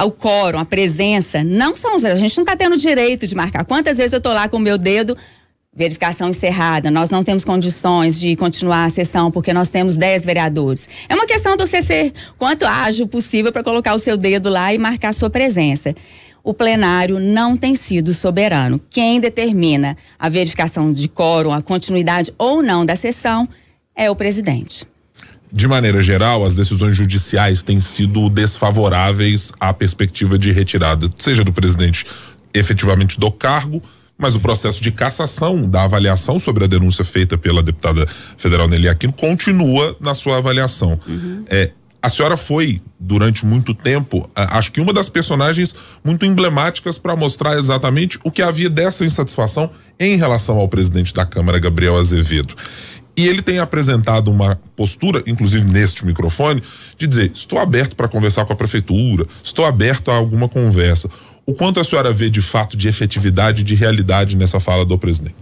o 0.05 0.11
quórum, 0.11 0.59
a 0.59 0.65
presença, 0.65 1.43
não 1.43 1.75
são 1.75 1.95
os. 1.95 2.03
A 2.03 2.15
gente 2.15 2.35
não 2.37 2.43
está 2.43 2.55
tendo 2.55 2.77
direito 2.77 3.25
de 3.25 3.35
marcar. 3.35 3.65
Quantas 3.65 3.97
vezes 3.97 4.13
eu 4.13 4.17
estou 4.17 4.33
lá 4.33 4.49
com 4.49 4.57
o 4.57 4.59
meu 4.59 4.77
dedo, 4.77 5.17
verificação 5.73 6.29
encerrada, 6.29 6.89
nós 6.89 7.09
não 7.09 7.23
temos 7.23 7.45
condições 7.45 8.19
de 8.19 8.35
continuar 8.35 8.85
a 8.85 8.89
sessão 8.89 9.29
porque 9.29 9.53
nós 9.53 9.69
temos 9.69 9.95
10 9.95 10.25
vereadores. 10.25 10.89
É 11.07 11.15
uma 11.15 11.27
questão 11.27 11.55
de 11.55 11.65
você 11.65 11.81
ser 11.81 12.13
quanto 12.37 12.65
ágil 12.65 13.07
possível 13.07 13.51
para 13.51 13.63
colocar 13.63 13.93
o 13.93 13.99
seu 13.99 14.17
dedo 14.17 14.49
lá 14.49 14.73
e 14.73 14.77
marcar 14.77 15.09
a 15.09 15.13
sua 15.13 15.29
presença. 15.29 15.95
O 16.43 16.53
plenário 16.53 17.19
não 17.19 17.55
tem 17.55 17.75
sido 17.75 18.13
soberano. 18.13 18.79
Quem 18.89 19.19
determina 19.19 19.95
a 20.17 20.29
verificação 20.29 20.91
de 20.91 21.07
quórum, 21.07 21.51
a 21.51 21.61
continuidade 21.61 22.33
ou 22.37 22.63
não 22.63 22.85
da 22.85 22.95
sessão 22.95 23.47
é 23.97 24.09
o 24.09 24.15
presidente. 24.15 24.87
De 25.51 25.67
maneira 25.67 26.03
geral, 26.03 26.45
as 26.45 26.53
decisões 26.53 26.95
judiciais 26.95 27.63
têm 27.63 27.79
sido 27.79 28.29
desfavoráveis 28.29 29.51
à 29.59 29.73
perspectiva 29.73 30.37
de 30.37 30.51
retirada, 30.51 31.09
seja 31.17 31.43
do 31.43 31.51
presidente 31.51 32.05
efetivamente 32.53 33.19
do 33.19 33.31
cargo, 33.31 33.81
mas 34.17 34.35
o 34.35 34.39
processo 34.39 34.81
de 34.81 34.91
cassação 34.91 35.69
da 35.69 35.83
avaliação 35.83 36.37
sobre 36.37 36.65
a 36.65 36.67
denúncia 36.67 37.05
feita 37.05 37.37
pela 37.37 37.63
deputada 37.63 38.05
federal 38.35 38.67
Nelly 38.67 38.89
Aquino 38.89 39.13
continua 39.13 39.95
na 39.99 40.13
sua 40.13 40.37
avaliação. 40.37 40.99
Uhum. 41.07 41.45
É, 41.49 41.71
a 42.01 42.09
senhora 42.09 42.35
foi, 42.35 42.81
durante 42.99 43.45
muito 43.45 43.73
tempo, 43.73 44.29
acho 44.35 44.71
que 44.71 44.81
uma 44.81 44.93
das 44.93 45.09
personagens 45.09 45.75
muito 46.03 46.25
emblemáticas 46.25 46.97
para 46.97 47.15
mostrar 47.15 47.57
exatamente 47.57 48.19
o 48.23 48.31
que 48.31 48.41
havia 48.41 48.69
dessa 48.69 49.05
insatisfação 49.05 49.69
em 49.99 50.15
relação 50.15 50.57
ao 50.57 50.67
presidente 50.67 51.13
da 51.13 51.25
Câmara, 51.25 51.59
Gabriel 51.59 51.97
Azevedo. 51.97 52.55
E 53.17 53.27
ele 53.27 53.41
tem 53.41 53.57
apresentado 53.57 54.29
uma 54.29 54.59
postura, 54.75 55.23
inclusive 55.25 55.65
neste 55.65 56.05
microfone, 56.05 56.61
de 56.95 57.07
dizer: 57.07 57.31
estou 57.33 57.57
aberto 57.57 57.95
para 57.95 58.07
conversar 58.07 58.45
com 58.45 58.53
a 58.53 58.55
prefeitura, 58.55 59.25
estou 59.41 59.65
aberto 59.65 60.11
a 60.11 60.15
alguma 60.15 60.47
conversa. 60.47 61.09
O 61.43 61.53
quanto 61.53 61.79
a 61.79 61.83
senhora 61.83 62.13
vê 62.13 62.29
de 62.29 62.41
fato 62.41 62.77
de 62.77 62.87
efetividade, 62.87 63.63
de 63.63 63.73
realidade 63.73 64.37
nessa 64.37 64.59
fala 64.59 64.85
do 64.85 64.99
presidente? 64.99 65.35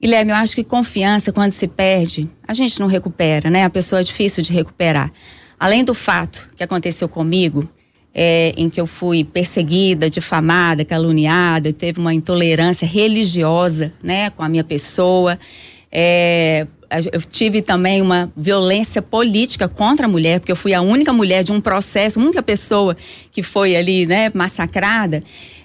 Guilherme, 0.00 0.32
eu 0.32 0.36
acho 0.36 0.54
que 0.54 0.62
confiança, 0.62 1.32
quando 1.32 1.52
se 1.52 1.66
perde, 1.66 2.28
a 2.46 2.52
gente 2.52 2.78
não 2.78 2.86
recupera, 2.86 3.48
né? 3.48 3.64
A 3.64 3.70
pessoa 3.70 4.00
é 4.00 4.02
difícil 4.02 4.42
de 4.42 4.52
recuperar. 4.52 5.10
Além 5.58 5.82
do 5.82 5.94
fato 5.94 6.50
que 6.56 6.62
aconteceu 6.62 7.08
comigo, 7.08 7.66
é, 8.12 8.52
em 8.56 8.68
que 8.68 8.80
eu 8.80 8.86
fui 8.86 9.24
perseguida, 9.24 10.10
difamada, 10.10 10.84
caluniada, 10.84 11.72
teve 11.72 11.98
uma 11.98 12.12
intolerância 12.12 12.86
religiosa, 12.86 13.92
né, 14.02 14.30
com 14.30 14.42
a 14.42 14.48
minha 14.48 14.62
pessoa. 14.62 15.38
É, 15.96 16.66
eu 17.12 17.20
tive 17.20 17.62
também 17.62 18.02
uma 18.02 18.32
violência 18.36 19.00
política 19.00 19.68
contra 19.68 20.06
a 20.06 20.08
mulher, 20.08 20.40
porque 20.40 20.50
eu 20.50 20.56
fui 20.56 20.74
a 20.74 20.80
única 20.80 21.12
mulher 21.12 21.44
de 21.44 21.52
um 21.52 21.60
processo, 21.60 22.20
única 22.20 22.42
pessoa 22.42 22.96
que 23.30 23.42
foi 23.42 23.76
ali, 23.76 24.04
né, 24.04 24.30
massacrada. 24.34 25.22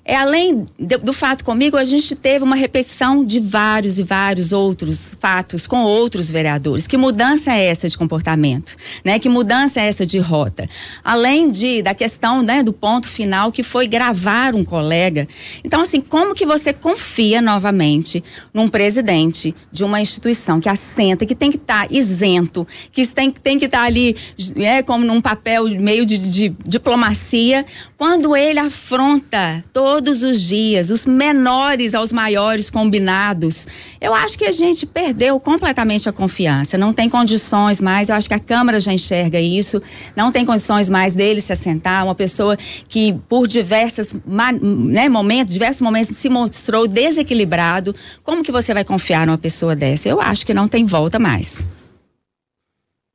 É 0.09 0.15
além 0.15 0.65
de, 0.79 0.97
do 0.97 1.13
fato 1.13 1.45
comigo, 1.45 1.77
a 1.77 1.83
gente 1.83 2.15
teve 2.15 2.43
uma 2.43 2.55
repetição 2.55 3.23
de 3.23 3.39
vários 3.39 3.99
e 3.99 4.03
vários 4.03 4.51
outros 4.51 5.11
fatos 5.19 5.67
com 5.67 5.83
outros 5.83 6.31
vereadores. 6.31 6.87
Que 6.87 6.97
mudança 6.97 7.53
é 7.53 7.65
essa 7.65 7.87
de 7.87 7.95
comportamento, 7.95 8.75
né? 9.05 9.19
Que 9.19 9.29
mudança 9.29 9.79
é 9.79 9.85
essa 9.85 10.07
de 10.07 10.17
rota? 10.17 10.67
Além 11.03 11.51
de 11.51 11.83
da 11.83 11.93
questão, 11.93 12.41
né, 12.41 12.63
do 12.63 12.73
ponto 12.73 13.07
final 13.07 13.51
que 13.51 13.61
foi 13.61 13.85
gravar 13.87 14.55
um 14.55 14.65
colega. 14.65 15.27
Então, 15.63 15.81
assim, 15.81 16.01
como 16.01 16.33
que 16.33 16.43
você 16.43 16.73
confia 16.73 17.39
novamente 17.39 18.23
num 18.51 18.67
presidente 18.67 19.53
de 19.71 19.83
uma 19.83 20.01
instituição 20.01 20.59
que 20.59 20.69
assenta, 20.69 21.23
que 21.23 21.35
tem 21.35 21.51
que 21.51 21.57
estar 21.57 21.87
tá 21.87 21.93
isento, 21.93 22.67
que 22.91 23.05
tem, 23.05 23.29
tem 23.29 23.59
que 23.59 23.65
estar 23.65 23.81
tá 23.81 23.85
ali, 23.85 24.17
é, 24.55 24.81
como 24.81 25.05
num 25.05 25.21
papel 25.21 25.65
meio 25.79 26.03
de, 26.03 26.17
de, 26.17 26.49
de 26.49 26.55
diplomacia, 26.65 27.63
quando 27.95 28.35
ele 28.35 28.57
afronta 28.57 29.63
todo 29.71 29.98
todos 29.99 30.23
os 30.23 30.41
dias, 30.41 30.91
os 30.91 31.05
menores 31.05 31.93
aos 31.93 32.13
maiores 32.13 32.69
combinados. 32.69 33.67
Eu 33.99 34.13
acho 34.13 34.37
que 34.37 34.45
a 34.45 34.51
gente 34.51 34.85
perdeu 34.85 35.37
completamente 35.41 36.07
a 36.07 36.13
confiança. 36.13 36.77
Não 36.77 36.93
tem 36.93 37.09
condições 37.09 37.81
mais. 37.81 38.07
Eu 38.07 38.15
acho 38.15 38.29
que 38.29 38.33
a 38.33 38.39
Câmara 38.39 38.79
já 38.79 38.93
enxerga 38.93 39.41
isso. 39.41 39.81
Não 40.15 40.31
tem 40.31 40.45
condições 40.45 40.89
mais 40.89 41.13
dele 41.13 41.41
se 41.41 41.51
assentar. 41.51 42.05
Uma 42.05 42.15
pessoa 42.15 42.57
que, 42.87 43.13
por 43.27 43.45
diversos 43.45 44.15
né, 44.25 45.09
momentos, 45.09 45.53
diversos 45.53 45.81
momentos, 45.81 46.15
se 46.15 46.29
mostrou 46.29 46.87
desequilibrado. 46.87 47.93
Como 48.23 48.41
que 48.41 48.53
você 48.53 48.73
vai 48.73 48.85
confiar 48.85 49.27
numa 49.27 49.37
pessoa 49.37 49.75
dessa? 49.75 50.07
Eu 50.07 50.21
acho 50.21 50.45
que 50.45 50.53
não 50.53 50.69
tem 50.69 50.85
volta 50.85 51.19
mais. 51.19 51.61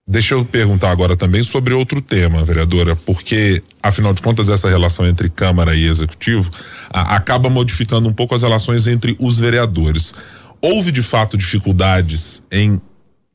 Deixa 0.06 0.34
eu 0.34 0.44
perguntar 0.44 0.90
agora 0.90 1.16
também 1.16 1.42
sobre 1.42 1.73
outro 1.73 1.99
tema, 2.02 2.44
vereadora, 2.44 2.94
porque, 2.94 3.62
afinal 3.82 4.12
de 4.12 4.20
contas, 4.20 4.50
essa 4.50 4.68
relação 4.68 5.06
entre 5.06 5.30
Câmara 5.30 5.75
e 5.75 5.87
Executivo 5.87 6.50
a, 6.90 7.16
acaba 7.16 7.49
modificando 7.49 8.06
um 8.06 8.12
pouco 8.12 8.34
as 8.34 8.42
relações 8.42 8.87
entre 8.87 9.16
os 9.18 9.38
vereadores. 9.38 10.14
Houve, 10.61 10.92
de 10.92 11.00
fato, 11.00 11.38
dificuldades 11.38 12.42
em 12.52 12.78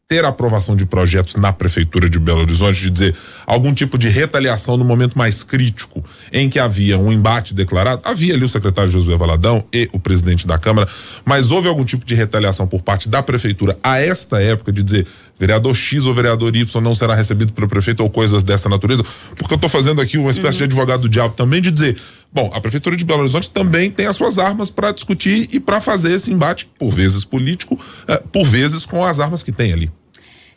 ter 0.09 0.25
aprovação 0.25 0.75
de 0.75 0.87
projetos 0.87 1.35
na 1.35 1.53
prefeitura 1.53 2.09
de 2.09 2.17
Belo 2.17 2.41
Horizonte, 2.41 2.81
de 2.81 2.89
dizer 2.89 3.15
algum 3.45 3.71
tipo 3.71 3.95
de 3.95 4.09
retaliação 4.09 4.75
no 4.75 4.83
momento 4.83 5.15
mais 5.15 5.43
crítico 5.43 6.03
em 6.33 6.49
que 6.49 6.57
havia 6.57 6.97
um 6.97 7.13
embate 7.13 7.53
declarado, 7.53 8.01
havia 8.03 8.33
ali 8.33 8.43
o 8.43 8.49
secretário 8.49 8.89
Josué 8.89 9.15
Valadão 9.15 9.63
e 9.71 9.87
o 9.93 9.99
presidente 9.99 10.47
da 10.47 10.57
Câmara, 10.57 10.89
mas 11.23 11.51
houve 11.51 11.67
algum 11.67 11.85
tipo 11.85 12.03
de 12.03 12.15
retaliação 12.15 12.65
por 12.65 12.81
parte 12.81 13.07
da 13.07 13.21
prefeitura 13.21 13.77
a 13.83 13.99
esta 13.99 14.41
época 14.41 14.71
de 14.71 14.81
dizer 14.81 15.05
vereador 15.39 15.75
X 15.75 16.05
ou 16.05 16.13
vereador 16.13 16.55
Y 16.55 16.81
não 16.81 16.93
será 16.93 17.15
recebido 17.15 17.53
pelo 17.53 17.67
prefeito 17.67 18.03
ou 18.03 18.09
coisas 18.09 18.43
dessa 18.43 18.67
natureza, 18.67 19.03
porque 19.35 19.53
eu 19.53 19.55
estou 19.55 19.69
fazendo 19.69 20.01
aqui 20.01 20.17
uma 20.17 20.29
espécie 20.29 20.55
uhum. 20.55 20.57
de 20.57 20.63
advogado 20.65 21.01
do 21.01 21.09
diabo 21.09 21.33
também 21.33 21.61
de 21.61 21.71
dizer 21.71 21.97
Bom, 22.31 22.47
a 22.53 22.61
Prefeitura 22.61 22.95
de 22.95 23.03
Belo 23.03 23.21
Horizonte 23.21 23.49
também 23.49 23.89
tem 23.89 24.05
as 24.05 24.15
suas 24.15 24.37
armas 24.37 24.69
para 24.69 24.91
discutir 24.91 25.47
e 25.51 25.59
para 25.59 25.81
fazer 25.81 26.11
esse 26.11 26.31
embate, 26.31 26.69
por 26.77 26.91
vezes 26.91 27.25
político, 27.25 27.79
eh, 28.07 28.21
por 28.31 28.45
vezes 28.45 28.85
com 28.85 29.03
as 29.03 29.19
armas 29.19 29.41
que 29.41 29.51
tem 29.51 29.73
ali. 29.73 29.91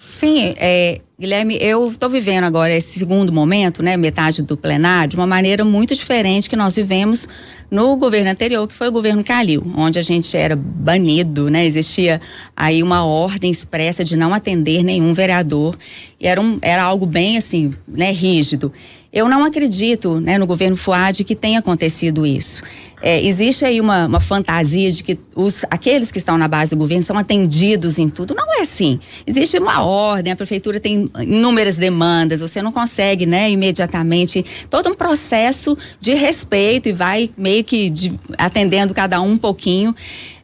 Sim, 0.06 0.54
é, 0.58 0.98
Guilherme, 1.18 1.56
eu 1.58 1.90
estou 1.90 2.10
vivendo 2.10 2.44
agora 2.44 2.76
esse 2.76 2.98
segundo 2.98 3.32
momento, 3.32 3.82
né, 3.82 3.96
metade 3.96 4.42
do 4.42 4.58
plenário, 4.58 5.08
de 5.08 5.16
uma 5.16 5.26
maneira 5.26 5.64
muito 5.64 5.94
diferente 5.94 6.50
que 6.50 6.56
nós 6.56 6.76
vivemos 6.76 7.26
no 7.72 7.96
governo 7.96 8.30
anterior, 8.30 8.68
que 8.68 8.74
foi 8.74 8.88
o 8.88 8.92
governo 8.92 9.24
Calil, 9.24 9.72
onde 9.78 9.98
a 9.98 10.02
gente 10.02 10.36
era 10.36 10.54
banido, 10.54 11.48
né, 11.48 11.64
existia 11.64 12.20
aí 12.54 12.82
uma 12.82 13.02
ordem 13.02 13.50
expressa 13.50 14.04
de 14.04 14.14
não 14.14 14.34
atender 14.34 14.82
nenhum 14.82 15.14
vereador, 15.14 15.74
e 16.20 16.26
era, 16.26 16.38
um, 16.38 16.58
era 16.60 16.82
algo 16.82 17.06
bem 17.06 17.38
assim, 17.38 17.72
né, 17.88 18.12
rígido. 18.12 18.70
Eu 19.12 19.28
não 19.28 19.44
acredito 19.44 20.20
né, 20.20 20.38
no 20.38 20.46
governo 20.46 20.74
Fuad 20.74 21.22
que 21.24 21.36
tenha 21.36 21.58
acontecido 21.58 22.24
isso. 22.24 22.62
É, 23.02 23.20
existe 23.20 23.64
aí 23.64 23.80
uma, 23.80 24.06
uma, 24.06 24.20
fantasia 24.20 24.88
de 24.90 25.02
que 25.02 25.18
os, 25.34 25.64
aqueles 25.68 26.12
que 26.12 26.18
estão 26.18 26.38
na 26.38 26.46
base 26.46 26.70
do 26.70 26.78
governo 26.78 27.02
são 27.02 27.18
atendidos 27.18 27.98
em 27.98 28.08
tudo. 28.08 28.32
Não 28.32 28.58
é 28.58 28.60
assim. 28.60 29.00
Existe 29.26 29.58
uma 29.58 29.84
ordem, 29.84 30.32
a 30.32 30.36
prefeitura 30.36 30.78
tem 30.78 31.10
inúmeras 31.20 31.76
demandas, 31.76 32.40
você 32.40 32.62
não 32.62 32.70
consegue, 32.70 33.26
né, 33.26 33.50
imediatamente. 33.50 34.44
Todo 34.70 34.88
um 34.88 34.94
processo 34.94 35.76
de 36.00 36.14
respeito 36.14 36.88
e 36.88 36.92
vai 36.92 37.28
meio 37.36 37.64
que 37.64 37.90
de, 37.90 38.18
atendendo 38.38 38.94
cada 38.94 39.20
um 39.20 39.32
um 39.32 39.38
pouquinho. 39.38 39.94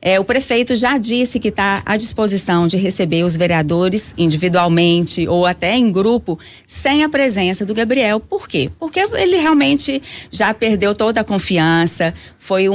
É, 0.00 0.18
o 0.18 0.24
prefeito 0.24 0.76
já 0.76 0.96
disse 0.96 1.40
que 1.40 1.48
está 1.48 1.82
à 1.84 1.96
disposição 1.96 2.66
de 2.66 2.76
receber 2.76 3.22
os 3.24 3.36
vereadores 3.36 4.14
individualmente 4.16 5.26
ou 5.28 5.44
até 5.44 5.76
em 5.76 5.90
grupo, 5.90 6.38
sem 6.66 7.02
a 7.02 7.08
presença 7.08 7.64
do 7.64 7.74
Gabriel. 7.74 8.20
Por 8.20 8.48
quê? 8.48 8.70
Porque 8.78 9.00
ele 9.00 9.36
realmente 9.36 10.00
já 10.30 10.54
perdeu 10.54 10.94
toda 10.94 11.20
a 11.20 11.24
confiança, 11.24 12.14
foi, 12.38 12.68
um, 12.68 12.74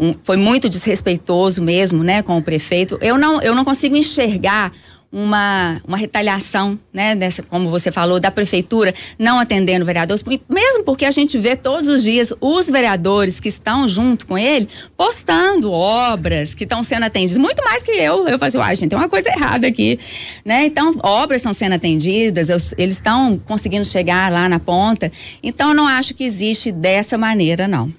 um 0.00 0.14
foi 0.24 0.36
muito 0.36 0.68
desrespeitoso 0.68 1.62
mesmo, 1.62 2.02
né, 2.02 2.22
com 2.22 2.36
o 2.36 2.42
prefeito. 2.42 2.98
Eu 3.00 3.16
não, 3.16 3.40
eu 3.40 3.54
não 3.54 3.64
consigo 3.64 3.96
enxergar 3.96 4.72
uma, 5.14 5.80
uma 5.86 5.96
retaliação, 5.96 6.76
né, 6.92 7.14
dessa, 7.14 7.40
como 7.40 7.68
você 7.68 7.92
falou, 7.92 8.18
da 8.18 8.32
prefeitura 8.32 8.92
não 9.16 9.38
atendendo 9.38 9.84
vereadores, 9.84 10.24
mesmo 10.48 10.82
porque 10.82 11.04
a 11.04 11.10
gente 11.12 11.38
vê 11.38 11.54
todos 11.54 11.86
os 11.86 12.02
dias 12.02 12.32
os 12.40 12.68
vereadores 12.68 13.38
que 13.38 13.48
estão 13.48 13.86
junto 13.86 14.26
com 14.26 14.36
ele 14.36 14.68
postando 14.96 15.70
obras 15.70 16.52
que 16.52 16.64
estão 16.64 16.82
sendo 16.82 17.04
atendidas, 17.04 17.38
muito 17.38 17.62
mais 17.62 17.80
que 17.80 17.92
eu. 17.92 18.26
Eu 18.26 18.38
falo 18.40 18.48
assim, 18.48 18.58
uai, 18.58 18.74
gente, 18.74 18.90
tem 18.90 18.98
uma 18.98 19.08
coisa 19.08 19.28
errada 19.28 19.68
aqui, 19.68 20.00
né? 20.44 20.66
Então, 20.66 20.92
obras 21.04 21.42
estão 21.42 21.54
sendo 21.54 21.74
atendidas, 21.74 22.48
eu, 22.48 22.56
eles 22.76 22.94
estão 22.94 23.38
conseguindo 23.38 23.84
chegar 23.84 24.32
lá 24.32 24.48
na 24.48 24.58
ponta. 24.58 25.12
Então, 25.44 25.72
não 25.72 25.86
acho 25.86 26.12
que 26.12 26.24
existe 26.24 26.72
dessa 26.72 27.16
maneira, 27.16 27.68
não. 27.68 27.92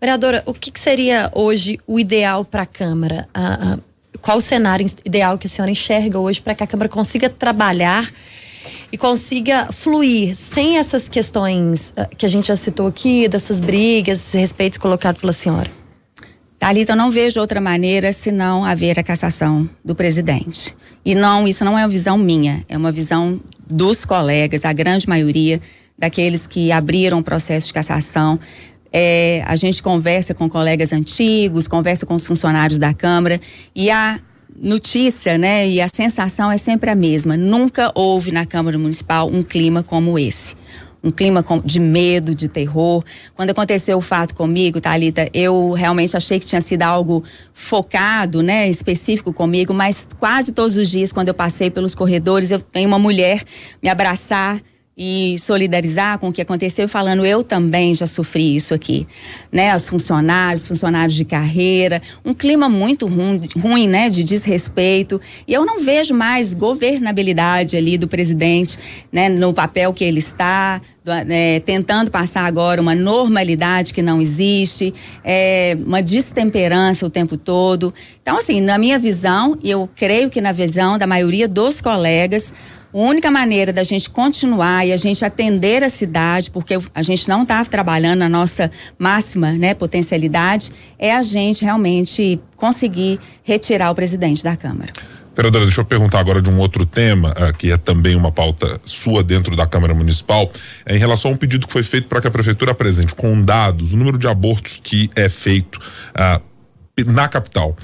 Vereadora, 0.00 0.44
o 0.46 0.54
que, 0.54 0.70
que 0.70 0.78
seria 0.78 1.32
hoje 1.34 1.80
o 1.84 1.98
ideal 1.98 2.44
para 2.44 2.62
a 2.62 2.66
Câmara? 2.66 3.28
Qual 4.20 4.38
o 4.38 4.40
cenário 4.40 4.86
ideal 5.04 5.38
que 5.38 5.46
a 5.46 5.50
senhora 5.50 5.70
enxerga 5.70 6.18
hoje 6.18 6.40
para 6.40 6.54
que 6.54 6.62
a 6.62 6.66
Câmara 6.66 6.88
consiga 6.88 7.28
trabalhar 7.28 8.10
e 8.90 8.96
consiga 8.96 9.70
fluir 9.72 10.34
sem 10.36 10.78
essas 10.78 11.08
questões 11.08 11.92
uh, 11.96 12.08
que 12.16 12.24
a 12.24 12.28
gente 12.28 12.48
já 12.48 12.56
citou 12.56 12.86
aqui, 12.86 13.28
dessas 13.28 13.60
brigas, 13.60 14.18
esses 14.18 14.40
respeitos 14.40 14.78
colocados 14.78 15.20
pela 15.20 15.32
senhora? 15.32 15.70
Thalita, 16.58 16.92
eu 16.92 16.96
não 16.96 17.10
vejo 17.10 17.38
outra 17.38 17.60
maneira 17.60 18.12
senão 18.12 18.64
haver 18.64 18.98
a 18.98 19.02
cassação 19.02 19.68
do 19.84 19.94
presidente. 19.94 20.74
E 21.04 21.14
não, 21.14 21.46
isso 21.46 21.64
não 21.64 21.78
é 21.78 21.82
uma 21.82 21.88
visão 21.88 22.18
minha, 22.18 22.64
é 22.68 22.76
uma 22.76 22.90
visão 22.90 23.40
dos 23.68 24.04
colegas, 24.04 24.64
a 24.64 24.72
grande 24.72 25.08
maioria 25.08 25.60
daqueles 25.96 26.46
que 26.46 26.72
abriram 26.72 27.18
o 27.18 27.22
processo 27.22 27.68
de 27.68 27.72
cassação. 27.72 28.38
É, 28.92 29.42
a 29.46 29.54
gente 29.56 29.82
conversa 29.82 30.34
com 30.34 30.48
colegas 30.48 30.92
antigos, 30.92 31.68
conversa 31.68 32.06
com 32.06 32.14
os 32.14 32.26
funcionários 32.26 32.78
da 32.78 32.94
Câmara 32.94 33.40
e 33.74 33.90
a 33.90 34.18
notícia, 34.60 35.38
né, 35.38 35.68
e 35.68 35.80
a 35.80 35.88
sensação 35.88 36.50
é 36.50 36.58
sempre 36.58 36.90
a 36.90 36.94
mesma. 36.94 37.36
Nunca 37.36 37.92
houve 37.94 38.32
na 38.32 38.44
Câmara 38.44 38.78
Municipal 38.78 39.28
um 39.28 39.42
clima 39.42 39.82
como 39.82 40.18
esse. 40.18 40.56
Um 41.02 41.12
clima 41.12 41.44
de 41.64 41.78
medo, 41.78 42.34
de 42.34 42.48
terror. 42.48 43.04
Quando 43.36 43.50
aconteceu 43.50 43.96
o 43.98 44.00
fato 44.00 44.34
comigo, 44.34 44.80
Thalita, 44.80 45.30
eu 45.32 45.70
realmente 45.70 46.16
achei 46.16 46.40
que 46.40 46.46
tinha 46.46 46.60
sido 46.60 46.82
algo 46.82 47.22
focado, 47.54 48.42
né, 48.42 48.68
específico 48.68 49.32
comigo, 49.32 49.72
mas 49.72 50.08
quase 50.18 50.50
todos 50.50 50.76
os 50.76 50.90
dias, 50.90 51.12
quando 51.12 51.28
eu 51.28 51.34
passei 51.34 51.70
pelos 51.70 51.94
corredores, 51.94 52.50
eu 52.50 52.60
tenho 52.60 52.88
uma 52.88 52.98
mulher 52.98 53.44
me 53.80 53.88
abraçar, 53.88 54.60
e 55.00 55.36
solidarizar 55.38 56.18
com 56.18 56.28
o 56.28 56.32
que 56.32 56.42
aconteceu, 56.42 56.88
falando 56.88 57.24
eu 57.24 57.44
também 57.44 57.94
já 57.94 58.04
sofri 58.04 58.56
isso 58.56 58.74
aqui, 58.74 59.06
né? 59.52 59.74
Os 59.76 59.88
funcionários, 59.88 60.66
funcionários 60.66 61.14
de 61.14 61.24
carreira, 61.24 62.02
um 62.24 62.34
clima 62.34 62.68
muito 62.68 63.06
ruim, 63.06 63.42
ruim, 63.56 63.86
né? 63.86 64.10
De 64.10 64.24
desrespeito 64.24 65.20
e 65.46 65.54
eu 65.54 65.64
não 65.64 65.78
vejo 65.78 66.14
mais 66.14 66.52
governabilidade 66.52 67.76
ali 67.76 67.96
do 67.96 68.08
presidente, 68.08 68.76
né? 69.12 69.28
No 69.28 69.54
papel 69.54 69.94
que 69.94 70.02
ele 70.02 70.18
está, 70.18 70.80
é, 71.28 71.60
tentando 71.60 72.10
passar 72.10 72.44
agora 72.44 72.80
uma 72.80 72.94
normalidade 72.94 73.94
que 73.94 74.02
não 74.02 74.20
existe, 74.20 74.92
é, 75.24 75.76
uma 75.86 76.02
destemperança 76.02 77.06
o 77.06 77.10
tempo 77.10 77.36
todo. 77.36 77.94
Então, 78.20 78.38
assim, 78.38 78.60
na 78.60 78.76
minha 78.78 78.98
visão, 78.98 79.56
e 79.62 79.70
eu 79.70 79.88
creio 79.94 80.28
que 80.28 80.40
na 80.40 80.50
visão 80.50 80.98
da 80.98 81.06
maioria 81.06 81.46
dos 81.46 81.80
colegas, 81.80 82.52
a 82.92 82.98
única 82.98 83.30
maneira 83.30 83.72
da 83.72 83.82
gente 83.82 84.08
continuar 84.08 84.86
e 84.86 84.92
a 84.92 84.96
gente 84.96 85.24
atender 85.24 85.84
a 85.84 85.90
cidade, 85.90 86.50
porque 86.50 86.78
a 86.94 87.02
gente 87.02 87.28
não 87.28 87.42
está 87.42 87.64
trabalhando 87.64 88.20
na 88.20 88.28
nossa 88.28 88.70
máxima 88.98 89.52
né, 89.52 89.74
potencialidade, 89.74 90.72
é 90.98 91.14
a 91.14 91.22
gente 91.22 91.64
realmente 91.64 92.40
conseguir 92.56 93.20
retirar 93.42 93.90
o 93.90 93.94
presidente 93.94 94.42
da 94.42 94.56
Câmara. 94.56 94.92
Vereadora, 95.38 95.66
deixa 95.66 95.80
eu 95.80 95.84
perguntar 95.84 96.18
agora 96.18 96.42
de 96.42 96.50
um 96.50 96.58
outro 96.58 96.84
tema, 96.84 97.30
uh, 97.30 97.56
que 97.56 97.70
é 97.70 97.76
também 97.76 98.16
uma 98.16 98.32
pauta 98.32 98.80
sua 98.82 99.22
dentro 99.22 99.54
da 99.54 99.68
Câmara 99.68 99.94
Municipal, 99.94 100.50
é 100.84 100.96
em 100.96 100.98
relação 100.98 101.30
a 101.30 101.34
um 101.34 101.36
pedido 101.36 101.64
que 101.64 101.72
foi 101.72 101.84
feito 101.84 102.08
para 102.08 102.20
que 102.20 102.26
a 102.26 102.30
Prefeitura 102.30 102.72
apresente 102.72 103.14
com 103.14 103.40
dados 103.40 103.92
o 103.92 103.96
número 103.96 104.18
de 104.18 104.26
abortos 104.26 104.80
que 104.82 105.08
é 105.14 105.28
feito 105.28 105.76
uh, 105.76 106.42
na 107.06 107.28
capital. 107.28 107.76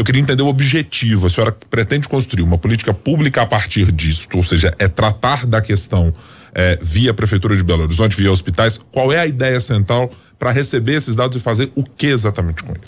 Eu 0.00 0.04
queria 0.04 0.22
entender 0.22 0.42
o 0.42 0.46
objetivo. 0.46 1.26
A 1.26 1.30
senhora 1.30 1.54
pretende 1.68 2.08
construir 2.08 2.42
uma 2.42 2.56
política 2.56 2.94
pública 2.94 3.42
a 3.42 3.46
partir 3.46 3.92
disso, 3.92 4.30
ou 4.32 4.42
seja, 4.42 4.72
é 4.78 4.88
tratar 4.88 5.44
da 5.44 5.60
questão 5.60 6.10
é, 6.54 6.78
via 6.80 7.12
Prefeitura 7.12 7.54
de 7.54 7.62
Belo 7.62 7.82
Horizonte, 7.82 8.16
via 8.16 8.32
hospitais. 8.32 8.78
Qual 8.90 9.12
é 9.12 9.18
a 9.18 9.26
ideia 9.26 9.60
central 9.60 10.10
para 10.38 10.52
receber 10.52 10.94
esses 10.94 11.14
dados 11.14 11.36
e 11.36 11.40
fazer 11.40 11.70
o 11.74 11.84
que 11.84 12.06
exatamente 12.06 12.64
com 12.64 12.70
eles? 12.70 12.82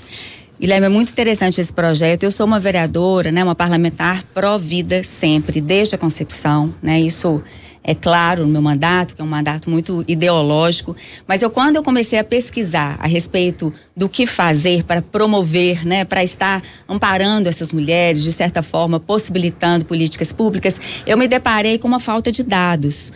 Guilherme, 0.59 0.87
é 0.87 0.89
muito 0.89 1.13
interessante 1.13 1.61
esse 1.61 1.71
projeto. 1.71 2.23
Eu 2.23 2.31
sou 2.31 2.47
uma 2.47 2.59
vereadora, 2.59 3.31
né, 3.31 3.45
uma 3.45 3.55
parlamentar 3.55 4.25
pró-vida 4.33 5.05
sempre, 5.05 5.61
desde 5.61 5.95
a 5.95 5.99
concepção, 5.99 6.75
né? 6.83 6.99
Isso 6.99 7.43
é 7.85 7.95
claro, 7.95 8.45
no 8.47 8.53
meu 8.53 8.63
mandato, 8.63 9.15
que 9.15 9.21
é 9.21 9.25
um 9.25 9.29
mandato 9.29 9.69
muito 9.69 10.05
ideológico, 10.07 10.95
mas 11.27 11.43
eu 11.43 11.51
quando 11.51 11.77
eu 11.77 11.83
comecei 11.83 12.19
a 12.19 12.25
pesquisar 12.25 12.97
a 13.01 13.07
respeito 13.07 13.75
do 13.97 14.09
que 14.09 14.27
fazer 14.27 14.85
para 14.85 15.03
promover, 15.03 15.85
né, 15.85 16.05
para 16.05 16.23
estar 16.23 16.63
amparando 16.89 17.49
essas 17.49 17.73
mulheres, 17.73 18.23
de 18.23 18.33
certa 18.33 18.63
forma, 18.63 19.01
possibilitando 19.01 19.85
políticas 19.85 20.33
públicas, 20.33 20.81
eu 21.07 21.19
me 21.19 21.27
deparei 21.27 21.79
com 21.79 21.89
uma 21.89 22.01
falta 22.01 22.31
de 22.31 22.43
dados. 22.43 23.13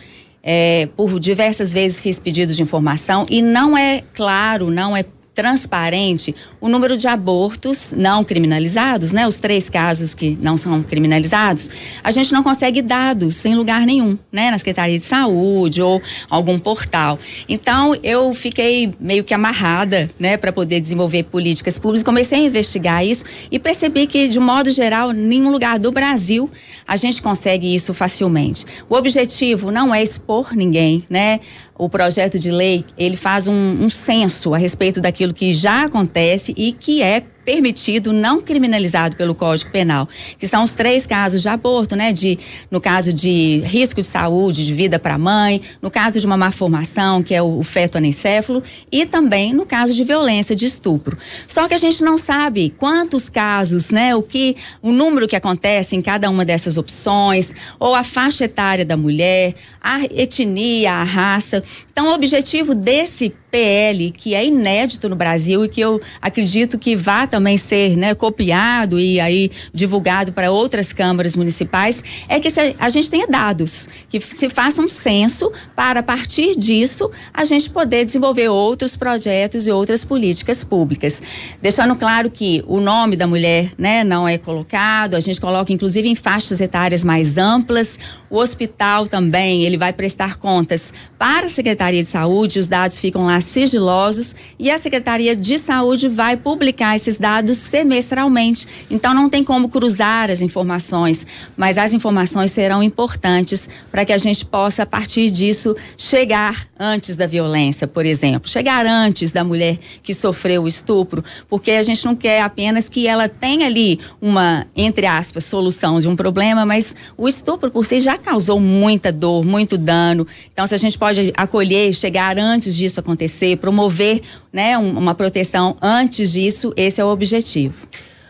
É, 0.49 0.87
por 0.95 1.19
diversas 1.19 1.73
vezes 1.73 1.99
fiz 1.99 2.19
pedidos 2.19 2.55
de 2.55 2.61
informação 2.61 3.25
e 3.29 3.41
não 3.41 3.77
é 3.77 4.01
claro, 4.13 4.71
não 4.71 4.95
é 4.95 5.03
transparente 5.37 6.35
o 6.59 6.67
número 6.67 6.97
de 6.97 7.07
abortos 7.07 7.93
não 7.95 8.23
criminalizados, 8.23 9.13
né? 9.13 9.27
Os 9.27 9.37
três 9.37 9.69
casos 9.69 10.15
que 10.15 10.35
não 10.41 10.57
são 10.57 10.81
criminalizados, 10.81 11.69
a 12.03 12.09
gente 12.09 12.33
não 12.33 12.41
consegue 12.41 12.81
dados 12.81 13.45
em 13.45 13.55
lugar 13.55 13.85
nenhum, 13.85 14.17
né? 14.31 14.49
Na 14.49 14.57
Secretaria 14.57 14.97
de 14.97 15.05
Saúde 15.05 15.79
ou 15.79 16.01
algum 16.27 16.57
portal. 16.57 17.19
Então, 17.47 17.95
eu 18.01 18.33
fiquei 18.33 18.91
meio 18.99 19.23
que 19.23 19.31
amarrada, 19.31 20.09
né, 20.19 20.37
para 20.37 20.51
poder 20.51 20.79
desenvolver 20.79 21.21
políticas 21.21 21.77
públicas, 21.77 22.03
comecei 22.03 22.39
a 22.39 22.43
investigar 22.43 23.05
isso 23.05 23.23
e 23.51 23.59
percebi 23.59 24.07
que, 24.07 24.27
de 24.27 24.39
modo 24.39 24.71
geral, 24.71 25.11
nenhum 25.11 25.51
lugar 25.51 25.77
do 25.77 25.91
Brasil 25.91 26.49
a 26.87 26.95
gente 26.95 27.21
consegue 27.21 27.75
isso 27.75 27.93
facilmente. 27.93 28.65
O 28.89 28.95
objetivo 28.95 29.71
não 29.71 29.93
é 29.93 30.01
expor 30.01 30.55
ninguém, 30.55 31.03
né? 31.07 31.41
O 31.77 31.87
projeto 31.87 32.39
de 32.39 32.51
lei 32.51 32.83
ele 32.97 33.15
faz 33.15 33.47
um, 33.47 33.53
um 33.53 33.89
censo 33.89 34.53
a 34.53 34.57
respeito 34.57 34.99
daquilo 34.99 35.33
que 35.33 35.53
já 35.53 35.85
acontece 35.85 36.53
e 36.57 36.71
que 36.71 37.01
é 37.01 37.23
permitido, 37.47 38.11
não 38.11 38.41
criminalizado 38.41 39.15
pelo 39.15 39.33
Código 39.33 39.71
Penal, 39.71 40.09
que 40.37 40.45
são 40.45 40.65
os 40.65 40.73
três 40.73 41.07
casos 41.07 41.41
de 41.41 41.47
aborto, 41.47 41.95
né? 41.95 42.11
De, 42.11 42.37
no 42.69 42.81
caso 42.81 43.13
de 43.13 43.61
risco 43.63 44.01
de 44.01 44.07
saúde, 44.07 44.65
de 44.65 44.73
vida 44.73 44.99
para 44.99 45.13
a 45.13 45.17
mãe, 45.17 45.61
no 45.81 45.89
caso 45.89 46.19
de 46.19 46.25
uma 46.25 46.35
malformação, 46.35 47.23
que 47.23 47.33
é 47.33 47.41
o, 47.41 47.59
o 47.59 47.63
feto 47.63 47.97
anencéfalo, 47.97 48.61
e 48.91 49.05
também 49.05 49.53
no 49.53 49.65
caso 49.65 49.93
de 49.93 50.03
violência 50.03 50.53
de 50.53 50.65
estupro. 50.65 51.17
Só 51.47 51.69
que 51.69 51.73
a 51.73 51.77
gente 51.77 52.03
não 52.03 52.17
sabe 52.17 52.75
quantos 52.77 53.29
casos, 53.29 53.91
né? 53.91 54.13
O 54.13 54.21
que, 54.21 54.57
o 54.81 54.91
número 54.91 55.25
que 55.25 55.35
acontece 55.37 55.95
em 55.95 56.01
cada 56.01 56.29
uma 56.29 56.43
dessas 56.43 56.77
opções, 56.77 57.53
ou 57.79 57.95
a 57.95 58.03
faixa 58.03 58.43
etária 58.43 58.83
da 58.83 58.97
mulher, 58.97 59.55
a 59.81 60.03
etnia, 60.03 60.95
a 60.95 61.03
raça. 61.05 61.63
Então, 61.89 62.07
o 62.07 62.13
objetivo 62.13 62.75
desse 62.75 63.33
PL, 63.49 64.11
que 64.11 64.35
é 64.35 64.45
inédito 64.45 65.07
no 65.07 65.15
Brasil 65.15 65.63
e 65.63 65.69
que 65.69 65.79
eu 65.79 66.01
acredito 66.21 66.77
que 66.77 66.95
vá 66.95 67.25
também 67.25 67.57
ser 67.57 67.95
né, 67.95 68.13
copiado 68.13 68.99
e 68.99 69.19
aí 69.19 69.49
divulgado 69.73 70.33
para 70.33 70.51
outras 70.51 70.91
câmaras 70.91 71.35
municipais, 71.35 72.03
é 72.27 72.39
que 72.39 72.49
a 72.77 72.89
gente 72.89 73.09
tenha 73.09 73.27
dados, 73.27 73.89
que 74.09 74.19
se 74.19 74.49
faça 74.49 74.81
um 74.81 74.89
censo 74.89 75.51
para, 75.75 76.01
a 76.01 76.03
partir 76.03 76.57
disso, 76.57 77.09
a 77.33 77.45
gente 77.45 77.69
poder 77.69 78.03
desenvolver 78.03 78.49
outros 78.49 78.95
projetos 78.95 79.67
e 79.67 79.71
outras 79.71 80.03
políticas 80.03 80.63
públicas. 80.63 81.21
Deixando 81.61 81.95
claro 81.95 82.29
que 82.29 82.63
o 82.67 82.79
nome 82.79 83.15
da 83.15 83.27
mulher 83.27 83.71
né, 83.77 84.03
não 84.03 84.27
é 84.27 84.37
colocado, 84.37 85.15
a 85.15 85.19
gente 85.19 85.39
coloca 85.39 85.71
inclusive 85.71 86.09
em 86.09 86.15
faixas 86.15 86.59
etárias 86.59 87.03
mais 87.03 87.37
amplas, 87.37 87.97
o 88.29 88.37
hospital 88.37 89.07
também, 89.07 89.63
ele 89.63 89.77
vai 89.77 89.93
prestar 89.93 90.37
contas 90.37 90.93
para 91.17 91.47
a 91.47 91.49
Secretaria 91.49 92.03
de 92.03 92.09
Saúde, 92.09 92.59
os 92.59 92.67
dados 92.67 92.99
ficam 92.99 93.25
lá 93.25 93.39
sigilosos 93.41 94.35
e 94.59 94.69
a 94.69 94.77
Secretaria 94.77 95.35
de 95.35 95.57
Saúde 95.57 96.07
vai 96.09 96.37
publicar 96.37 96.95
esses 96.95 97.17
dados 97.17 97.57
semestralmente. 97.57 98.67
Então 98.89 99.13
não 99.13 99.29
tem 99.29 99.43
como 99.43 99.69
cruzar 99.69 100.29
as 100.29 100.41
informações, 100.41 101.25
mas 101.55 101.77
as 101.77 101.93
informações 101.93 102.51
serão 102.51 102.83
importantes 102.83 103.67
para 103.91 104.05
que 104.05 104.13
a 104.13 104.17
gente 104.17 104.45
possa, 104.45 104.83
a 104.83 104.85
partir 104.85 105.31
disso, 105.31 105.75
chegar 105.97 106.67
antes 106.79 107.15
da 107.15 107.25
violência, 107.25 107.87
por 107.87 108.05
exemplo, 108.05 108.49
chegar 108.49 108.85
antes 108.85 109.31
da 109.31 109.43
mulher 109.43 109.77
que 110.03 110.13
sofreu 110.13 110.63
o 110.63 110.67
estupro, 110.67 111.23
porque 111.49 111.71
a 111.71 111.83
gente 111.83 112.05
não 112.05 112.15
quer 112.15 112.41
apenas 112.41 112.87
que 112.87 113.07
ela 113.07 113.27
tenha 113.27 113.65
ali 113.65 113.99
uma, 114.21 114.67
entre 114.75 115.05
aspas, 115.05 115.45
solução 115.45 115.99
de 115.99 116.07
um 116.07 116.15
problema, 116.15 116.65
mas 116.65 116.95
o 117.17 117.27
estupro 117.27 117.71
por 117.71 117.85
si 117.85 117.99
já 117.99 118.16
causou 118.17 118.59
muita 118.59 119.11
dor, 119.11 119.45
muito 119.45 119.77
dano. 119.77 120.27
Então, 120.51 120.65
se 120.67 120.75
a 120.75 120.77
gente 120.77 120.97
pode 120.97 121.33
acolher, 121.35 121.93
chegar 121.93 122.37
antes 122.37 122.75
disso 122.75 122.99
acontecer, 122.99 123.57
promover 123.57 124.21
né, 124.51 124.77
uma 124.77 125.15
proteção 125.15 125.75
antes 125.81 126.31
disso, 126.31 126.73
esse 126.75 126.99
é 126.99 127.05
o 127.05 127.07
objetivo. 127.07 127.87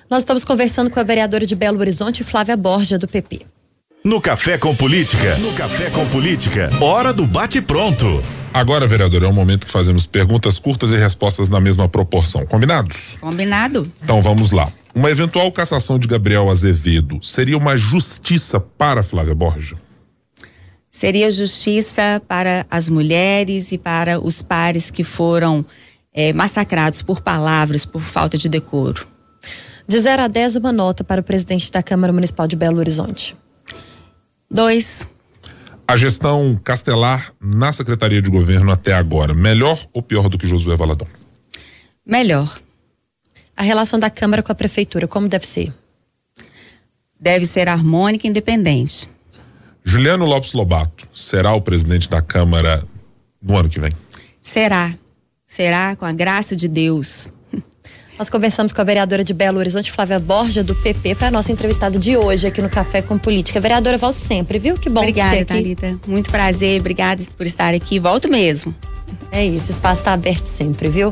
Nós 0.10 0.20
estamos 0.20 0.44
conversando 0.44 0.90
com 0.90 1.00
a 1.00 1.04
vereadora 1.04 1.46
de 1.46 1.56
Belo 1.56 1.80
Horizonte, 1.80 2.24
Flávia 2.24 2.56
Borja, 2.56 2.98
do 2.98 3.08
PP. 3.08 3.42
No 4.04 4.22
Café 4.22 4.58
com 4.58 4.74
Política. 4.74 5.36
No 5.38 5.52
Café 5.54 5.90
com 5.90 6.08
Política. 6.08 6.70
Hora 6.80 7.12
do 7.12 7.26
bate-pronto. 7.26 8.24
Agora, 8.54 8.88
vereador, 8.88 9.24
é 9.24 9.28
o 9.28 9.34
momento 9.34 9.66
que 9.66 9.72
fazemos 9.72 10.08
perguntas 10.08 10.58
curtas 10.58 10.92
e 10.92 10.96
respostas 10.96 11.50
na 11.50 11.60
mesma 11.60 11.90
proporção. 11.90 12.46
Combinados? 12.46 13.18
Combinado. 13.20 13.92
Então 14.02 14.22
vamos 14.22 14.52
lá. 14.52 14.72
Uma 14.98 15.12
eventual 15.12 15.52
cassação 15.52 16.00
de 16.00 16.08
Gabriel 16.08 16.50
Azevedo 16.50 17.20
seria 17.22 17.56
uma 17.56 17.78
justiça 17.78 18.60
para 18.60 19.04
Flávia 19.04 19.36
Borja? 19.36 19.78
Seria 20.90 21.30
justiça 21.30 22.20
para 22.28 22.66
as 22.68 22.90
mulheres 22.90 23.72
e 23.72 23.78
para 23.78 24.20
os 24.20 24.42
pares 24.42 24.90
que 24.90 25.04
foram 25.04 25.64
é, 26.12 26.34
massacrados 26.34 27.04
por 27.04 27.22
palavras, 27.22 27.86
por 27.86 28.02
falta 28.02 28.40
de 28.40 28.50
decoro. 28.50 29.06
De 29.88 30.00
0 30.00 30.24
a 30.24 30.28
10, 30.28 30.56
uma 30.56 30.72
nota 30.72 31.04
para 31.04 31.22
o 31.22 31.24
presidente 31.24 31.72
da 31.72 31.84
Câmara 31.84 32.12
Municipal 32.12 32.48
de 32.48 32.56
Belo 32.56 32.80
Horizonte. 32.80 33.36
Dois. 34.50 35.08
A 35.88 35.96
gestão 35.96 36.60
Castelar 36.64 37.32
na 37.40 37.72
Secretaria 37.72 38.20
de 38.20 38.32
Governo 38.32 38.72
até 38.72 38.96
agora, 38.96 39.36
melhor 39.36 39.80
ou 39.94 40.02
pior 40.02 40.28
do 40.28 40.40
que 40.40 40.48
Josué 40.48 40.76
Valadão? 40.76 41.08
Melhor. 42.04 42.58
A 43.58 43.64
relação 43.64 43.98
da 43.98 44.08
Câmara 44.12 44.44
com 44.44 44.52
a 44.52 44.56
Prefeitura, 44.56 45.08
como 45.08 45.28
deve 45.28 45.48
ser? 45.48 45.74
Deve 47.20 47.48
ser 47.48 47.68
harmônica 47.68 48.28
e 48.28 48.30
independente. 48.30 49.10
Juliano 49.84 50.26
Lopes 50.26 50.54
Lobato 50.54 51.08
será 51.12 51.54
o 51.54 51.62
presidente 51.62 52.08
da 52.08 52.22
Câmara 52.22 52.84
no 53.42 53.58
ano 53.58 53.68
que 53.68 53.80
vem? 53.80 53.92
Será. 54.40 54.94
Será 55.48 55.96
com 55.96 56.06
a 56.06 56.12
graça 56.12 56.56
de 56.56 56.68
Deus. 56.68 57.34
Nós 58.20 58.30
conversamos 58.30 58.74
com 58.74 58.82
a 58.82 58.84
vereadora 58.84 59.24
de 59.24 59.34
Belo 59.34 59.58
Horizonte, 59.58 59.92
Flávia 59.92 60.20
Borja, 60.20 60.64
do 60.64 60.76
PP. 60.76 61.16
Foi 61.16 61.28
a 61.28 61.32
nossa 61.32 61.52
entrevistada 61.52 61.98
de 61.98 62.16
hoje 62.16 62.46
aqui 62.46 62.62
no 62.62 62.70
Café 62.70 63.02
com 63.02 63.18
Política. 63.18 63.60
Vereadora, 63.60 63.98
volte 63.98 64.22
sempre, 64.22 64.60
viu? 64.60 64.76
Que 64.76 64.90
bom 64.90 65.02
Obrigada, 65.02 65.38
te 65.38 65.46
ter 65.46 65.54
aqui. 65.54 65.76
Thalita. 65.76 66.00
Muito 66.08 66.30
prazer, 66.30 66.80
obrigada 66.80 67.24
por 67.36 67.48
estar 67.48 67.74
aqui. 67.74 68.00
Volto 68.00 68.30
mesmo. 68.30 68.76
É 69.32 69.44
isso, 69.44 69.72
o 69.72 69.74
espaço 69.74 70.02
está 70.02 70.14
aberto 70.14 70.46
sempre, 70.46 70.90
viu? 70.90 71.12